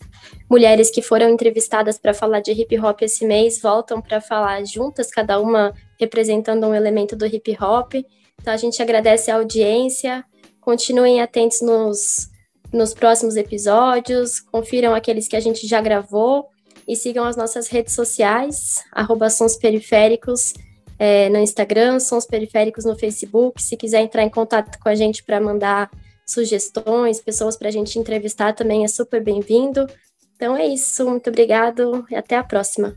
mulheres 0.48 0.90
que 0.90 1.02
foram 1.02 1.28
entrevistadas 1.28 1.98
para 1.98 2.14
falar 2.14 2.40
de 2.40 2.52
hip 2.52 2.78
hop 2.78 3.02
esse 3.02 3.26
mês 3.26 3.60
voltam 3.60 4.00
para 4.00 4.20
falar 4.20 4.64
juntas, 4.64 5.10
cada 5.10 5.40
uma 5.40 5.74
representando 5.98 6.66
um 6.66 6.74
elemento 6.74 7.16
do 7.16 7.26
hip 7.26 7.56
hop. 7.60 7.94
Então 8.40 8.54
a 8.54 8.56
gente 8.56 8.80
agradece 8.80 9.30
a 9.30 9.36
audiência, 9.36 10.24
continuem 10.60 11.20
atentos 11.20 11.60
nos, 11.60 12.30
nos 12.72 12.94
próximos 12.94 13.36
episódios, 13.36 14.38
confiram 14.38 14.94
aqueles 14.94 15.26
que 15.26 15.36
a 15.36 15.40
gente 15.40 15.66
já 15.66 15.80
gravou. 15.80 16.48
E 16.88 16.94
sigam 16.94 17.24
as 17.24 17.36
nossas 17.36 17.66
redes 17.66 17.94
sociais, 17.94 18.76
arroba 18.92 19.28
Sons 19.28 19.56
Periféricos, 19.56 20.54
é, 20.98 21.28
no 21.28 21.38
Instagram, 21.38 22.00
Sons 22.00 22.26
Periféricos 22.26 22.84
no 22.84 22.96
Facebook. 22.96 23.62
Se 23.62 23.76
quiser 23.76 24.00
entrar 24.00 24.22
em 24.22 24.30
contato 24.30 24.78
com 24.78 24.88
a 24.88 24.94
gente 24.94 25.22
para 25.22 25.40
mandar 25.40 25.90
sugestões, 26.26 27.20
pessoas 27.20 27.56
para 27.56 27.68
a 27.68 27.72
gente 27.72 27.98
entrevistar 27.98 28.52
também 28.52 28.84
é 28.84 28.88
super 28.88 29.22
bem-vindo. 29.22 29.86
Então 30.34 30.56
é 30.56 30.66
isso, 30.66 31.08
muito 31.08 31.30
obrigado 31.30 32.04
e 32.10 32.14
até 32.14 32.36
a 32.36 32.44
próxima. 32.44 32.94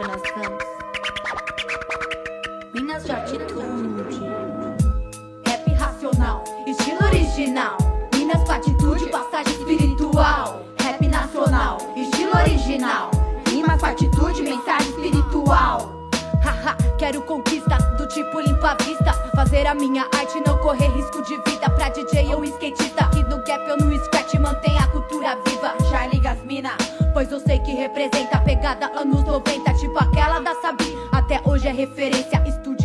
Jonas 0.00 0.22
Santos. 0.28 0.79
Minas 2.72 3.04
de 3.04 3.10
atitude. 3.10 4.20
Rap 5.44 5.74
racional, 5.74 6.44
estilo 6.68 7.04
original. 7.04 7.76
Minas 8.14 8.44
com 8.44 8.52
atitude, 8.52 9.06
passagem 9.08 9.52
espiritual. 9.54 10.62
Rap 10.80 11.08
nacional, 11.08 11.78
estilo 11.96 12.30
original. 12.36 13.10
Rima 13.48 13.76
com 13.76 13.86
atitude, 13.86 14.42
mensagem 14.42 14.88
espiritual. 14.88 16.08
Haha, 16.44 16.76
quero 16.96 17.20
conquista 17.22 17.76
do 17.98 18.06
tipo 18.06 18.38
limpa 18.38 18.70
a 18.70 18.84
vista. 18.84 19.14
Fazer 19.34 19.66
a 19.66 19.74
minha 19.74 20.02
arte, 20.16 20.40
não 20.46 20.56
correr 20.58 20.88
risco 20.90 21.22
de 21.22 21.36
vida. 21.50 21.68
Pra 21.70 21.88
DJ 21.88 22.32
ou 22.36 22.44
skatista, 22.44 23.04
aqui 23.04 23.24
no 23.24 23.42
gap 23.44 23.68
ou 23.68 23.78
no 23.78 24.04
scratch, 24.04 24.34
mantém 24.34 24.78
a 24.78 24.86
cultura 24.86 25.36
viva. 25.44 25.74
Charlie 25.90 26.20
Gasmina, 26.20 26.70
pois 27.12 27.32
eu 27.32 27.40
sei 27.40 27.58
que 27.58 27.72
representa 27.72 28.36
a 28.36 28.40
pegada 28.40 28.92
anos 28.96 29.24
90, 29.24 29.74
tipo 29.74 29.98
aquela 29.98 30.38
da 30.38 30.54
Sabi. 30.60 31.00
Até 31.30 31.48
hoje 31.48 31.68
é 31.68 31.72
referência 31.72 32.40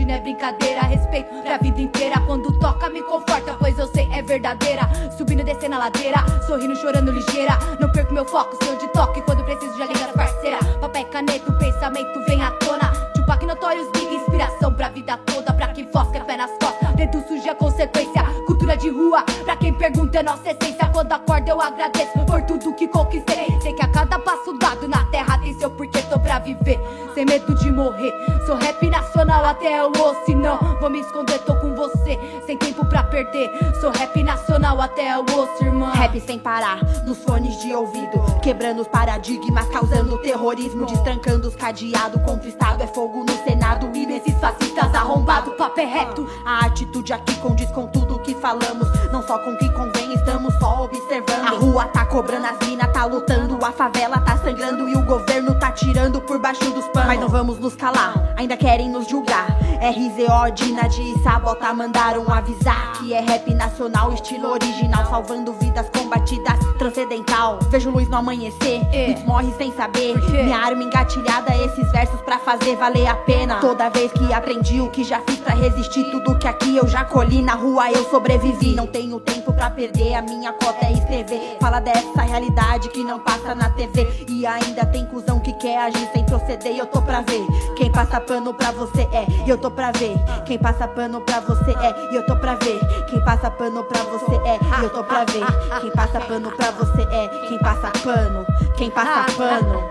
não 0.06 0.14
é 0.14 0.20
brincadeira. 0.20 0.82
Respeito 0.82 1.30
pra 1.42 1.58
vida 1.58 1.82
inteira. 1.82 2.20
Quando 2.26 2.52
toca, 2.60 2.90
me 2.90 3.02
conforta, 3.04 3.56
pois 3.60 3.78
eu 3.78 3.88
sei 3.88 4.08
é 4.12 4.22
verdadeira. 4.22 4.84
Subindo 5.18 5.44
descendo 5.44 5.76
a 5.76 5.80
ladeira, 5.80 6.18
sorrindo, 6.46 6.76
chorando 6.76 7.12
ligeira. 7.12 7.58
Não 7.80 7.90
perco 7.92 8.14
meu 8.14 8.26
foco, 8.26 8.56
sei 8.62 8.74
onde 8.74 8.88
toque. 8.90 9.22
Quando 9.22 9.44
preciso, 9.44 9.78
já 9.78 9.86
liga 9.86 10.08
parceira. 10.14 10.58
Papel 10.80 11.02
e 11.02 11.06
caneta, 11.06 11.52
o 11.52 11.58
pensamento 11.58 12.26
vem 12.26 12.42
à 12.44 12.52
tona. 12.52 12.92
Tupac 13.16 13.46
notórios, 13.46 13.90
big 13.94 14.16
inspiração 14.16 14.74
pra 14.74 14.90
vida 14.90 15.18
toda. 15.26 15.54
Pra 15.54 15.68
quem 15.70 15.88
fosca 15.88 16.18
é 16.18 16.22
pé 16.22 16.38
nas 16.38 16.52
costas, 16.52 16.96
dentro 16.96 17.28
surge 17.28 17.50
a 17.50 17.56
consequência. 17.56 18.24
Cultura 18.46 18.78
de 18.78 18.90
rua, 18.90 19.24
pra 19.44 19.56
quem 19.56 19.74
pergunta 19.74 20.20
é 20.20 20.24
nossa 20.24 20.52
essência. 20.52 20.88
Quando 20.94 21.12
acordo, 21.12 21.50
eu 21.50 21.60
agradeço 21.60 22.20
por 22.26 22.42
tudo 22.44 22.74
que 22.74 22.88
conquistei. 22.88 23.48
Sei 23.62 23.74
que 23.74 23.84
a 23.84 23.88
cada 23.88 24.20
passo 24.20 24.54
dado 24.60 24.88
na 24.88 25.04
terra 25.06 25.38
tem 25.40 25.54
seu 25.58 25.70
porquê, 25.72 26.02
pra 26.36 26.40
viver, 26.40 26.80
sem 27.14 27.26
medo 27.26 27.54
de 27.56 27.72
morrer. 27.72 28.14
Sou 28.46 28.56
rap 28.56 28.90
nacional 28.90 29.46
até 29.46 29.84
o 29.84 29.90
osso, 29.90 30.36
não. 30.36 30.58
Vou 30.80 30.90
me 30.90 31.00
esconder, 31.00 31.40
tô 31.40 31.56
com 31.56 31.74
você, 31.76 32.20
sem 32.46 32.58
tempo 32.58 32.86
pra 32.86 33.04
perder. 33.04 33.50
Sou 33.82 33.92
rap 33.92 34.22
nacional 34.24 34.80
até 34.82 35.18
o 35.18 35.24
osso, 35.24 35.64
irmão. 35.64 35.92
Rap 35.92 36.20
sem 36.22 36.40
parar, 36.40 36.80
nos 37.06 37.18
fones 37.20 37.60
de 37.62 37.74
ouvido, 37.74 38.20
quebrando 38.42 38.82
os 38.82 38.88
paradigmas, 38.88 39.68
causando 39.70 40.18
terrorismo, 40.20 40.86
destrancando 40.86 41.48
os 41.48 41.56
cadeados. 41.56 42.22
Conquistado 42.24 42.82
é 42.82 42.88
fogo 42.88 43.24
no 43.24 43.44
Senado 43.44 43.90
e 43.94 44.06
nesses 44.06 44.34
fascistas 44.36 44.94
arrombado, 44.94 45.52
papo 45.52 45.80
é 45.80 45.86
reto. 45.86 46.28
A 46.46 46.66
atitude 46.66 47.14
aqui 47.14 47.36
condiz 47.40 47.70
com 47.72 47.88
tudo 47.88 48.20
que 48.20 48.34
falamos, 48.36 48.88
não 49.12 49.26
só 49.26 49.38
com 49.40 49.52
o 49.52 49.58
que 49.58 49.70
convém, 49.70 50.14
estamos 50.14 50.54
só 50.56 50.84
observando. 50.84 51.46
A 51.46 51.58
rua 51.58 51.86
tá 51.86 52.06
cobrando, 52.06 52.46
as 52.46 52.68
minas 52.68 52.92
tá 52.92 53.06
lutando, 53.06 53.64
a 53.64 53.72
favela 53.72 54.20
tá 54.22 54.38
sangrando 54.38 54.88
e 54.90 54.96
o 54.96 55.06
governo 55.06 55.58
tá 55.60 55.72
tirando 55.72 56.22
por 56.22 56.40
baixo 56.40 56.70
dos 56.72 56.86
panos. 56.90 57.08
Mas 57.08 57.20
não 57.20 57.30
vamos 57.30 57.60
nos 57.60 57.76
calar, 57.76 58.14
ainda 58.38 58.58
querem 58.58 58.90
nos 58.90 59.08
julgar. 59.08 59.48
RZO, 59.82 60.52
Dina 60.54 60.88
de 60.88 61.24
Sabota 61.24 61.74
mandaram 61.74 62.32
avisar 62.38 62.94
que 63.00 63.14
é 63.14 63.20
rap 63.22 63.54
nacional, 63.54 64.14
estilo 64.14 64.50
original, 64.52 65.06
salvando 65.10 65.54
vidas 65.54 65.88
combatidas, 65.90 66.58
transcendental. 66.78 67.60
Vejo 67.70 67.90
luz 67.90 68.08
no 68.10 68.18
amanhecer, 68.18 68.82
É. 68.94 69.16
morre 69.26 69.52
sem 69.58 69.72
saber. 69.74 70.16
Minha 70.32 70.58
arma 70.58 70.84
engatilhada, 70.84 71.54
esses 71.56 71.92
versos 71.92 72.20
pra 72.22 72.40
fazer 72.40 72.76
valer 72.78 73.08
a 73.08 73.16
pena. 73.16 73.56
Toda 73.60 73.90
vez 73.90 74.12
que 74.12 74.34
aprendi 74.34 74.80
o 74.82 74.90
que 74.90 75.04
já 75.04 75.20
fiz 75.22 75.38
pra 75.38 75.54
resistir, 75.56 76.04
tudo 76.12 76.38
que 76.38 76.48
aqui 76.48 76.76
eu 76.78 76.88
já 76.88 77.04
colhi 77.06 77.42
na 77.42 77.54
rua 77.54 77.92
eu 77.92 78.04
sobrevivi. 78.10 78.76
Não 78.76 78.88
tenho 78.88 79.20
tempo 79.20 79.54
pra 79.54 79.70
perder, 79.70 80.16
a 80.16 80.22
minha 80.22 80.52
cota 80.54 80.86
é 80.86 80.94
escrever. 80.94 81.58
Fala 81.60 81.80
dessa 81.80 82.22
realidade 82.22 82.90
que 82.90 83.04
não 83.04 83.20
passa 83.20 83.54
na 83.56 83.70
TV. 83.72 84.26
E 84.30 84.46
ainda 84.46 84.86
tem 84.86 85.06
cuzão 85.06 85.40
que 85.40 85.54
quer 85.54 85.78
agir 85.78 86.10
sem 86.14 86.24
proceder. 86.26 86.74
E 86.74 86.80
eu 86.80 86.86
tô 86.86 87.02
pra 87.02 87.22
ver. 87.22 87.46
Quem 87.76 87.92
passa 87.92 88.20
pano 88.20 88.54
pra 88.54 88.72
você 88.72 89.02
é, 89.12 89.26
e 89.46 89.50
eu 89.50 89.58
tô 89.58 89.70
pra 89.70 89.92
ver. 89.92 90.16
Quem 90.46 90.58
passa 90.58 90.88
pano 90.88 91.22
pra 91.22 91.40
você 91.42 91.72
é, 91.72 92.16
eu 92.16 92.25
tô 92.26 92.36
pra 92.36 92.56
ver. 92.56 92.80
Quem 93.08 93.24
passa 93.24 93.50
pano 93.52 93.84
pra 93.84 94.04
você 94.04 94.36
é, 94.48 94.60
eu 94.84 94.90
tô 94.90 95.04
pra 95.04 95.26
ver. 95.26 95.46
Quem 95.82 95.92
passa 95.92 96.20
pano 96.20 96.52
pra 96.52 96.72
você 96.72 97.02
é, 97.04 97.28
quem 97.48 97.60
passa 97.60 97.92
pano, 98.04 98.46
quem 98.76 98.90
passa 98.92 99.32
pano. 99.34 99.90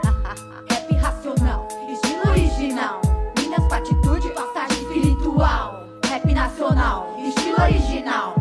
Rap 0.68 0.94
racional, 0.96 1.68
estilo 1.92 2.30
original. 2.30 3.00
Minas 3.38 3.66
com 3.66 3.74
atitude, 3.74 4.28
passagem 4.30 4.82
espiritual. 4.82 5.84
Rap 6.08 6.34
nacional, 6.34 7.16
estilo 7.18 7.62
original. 7.62 8.33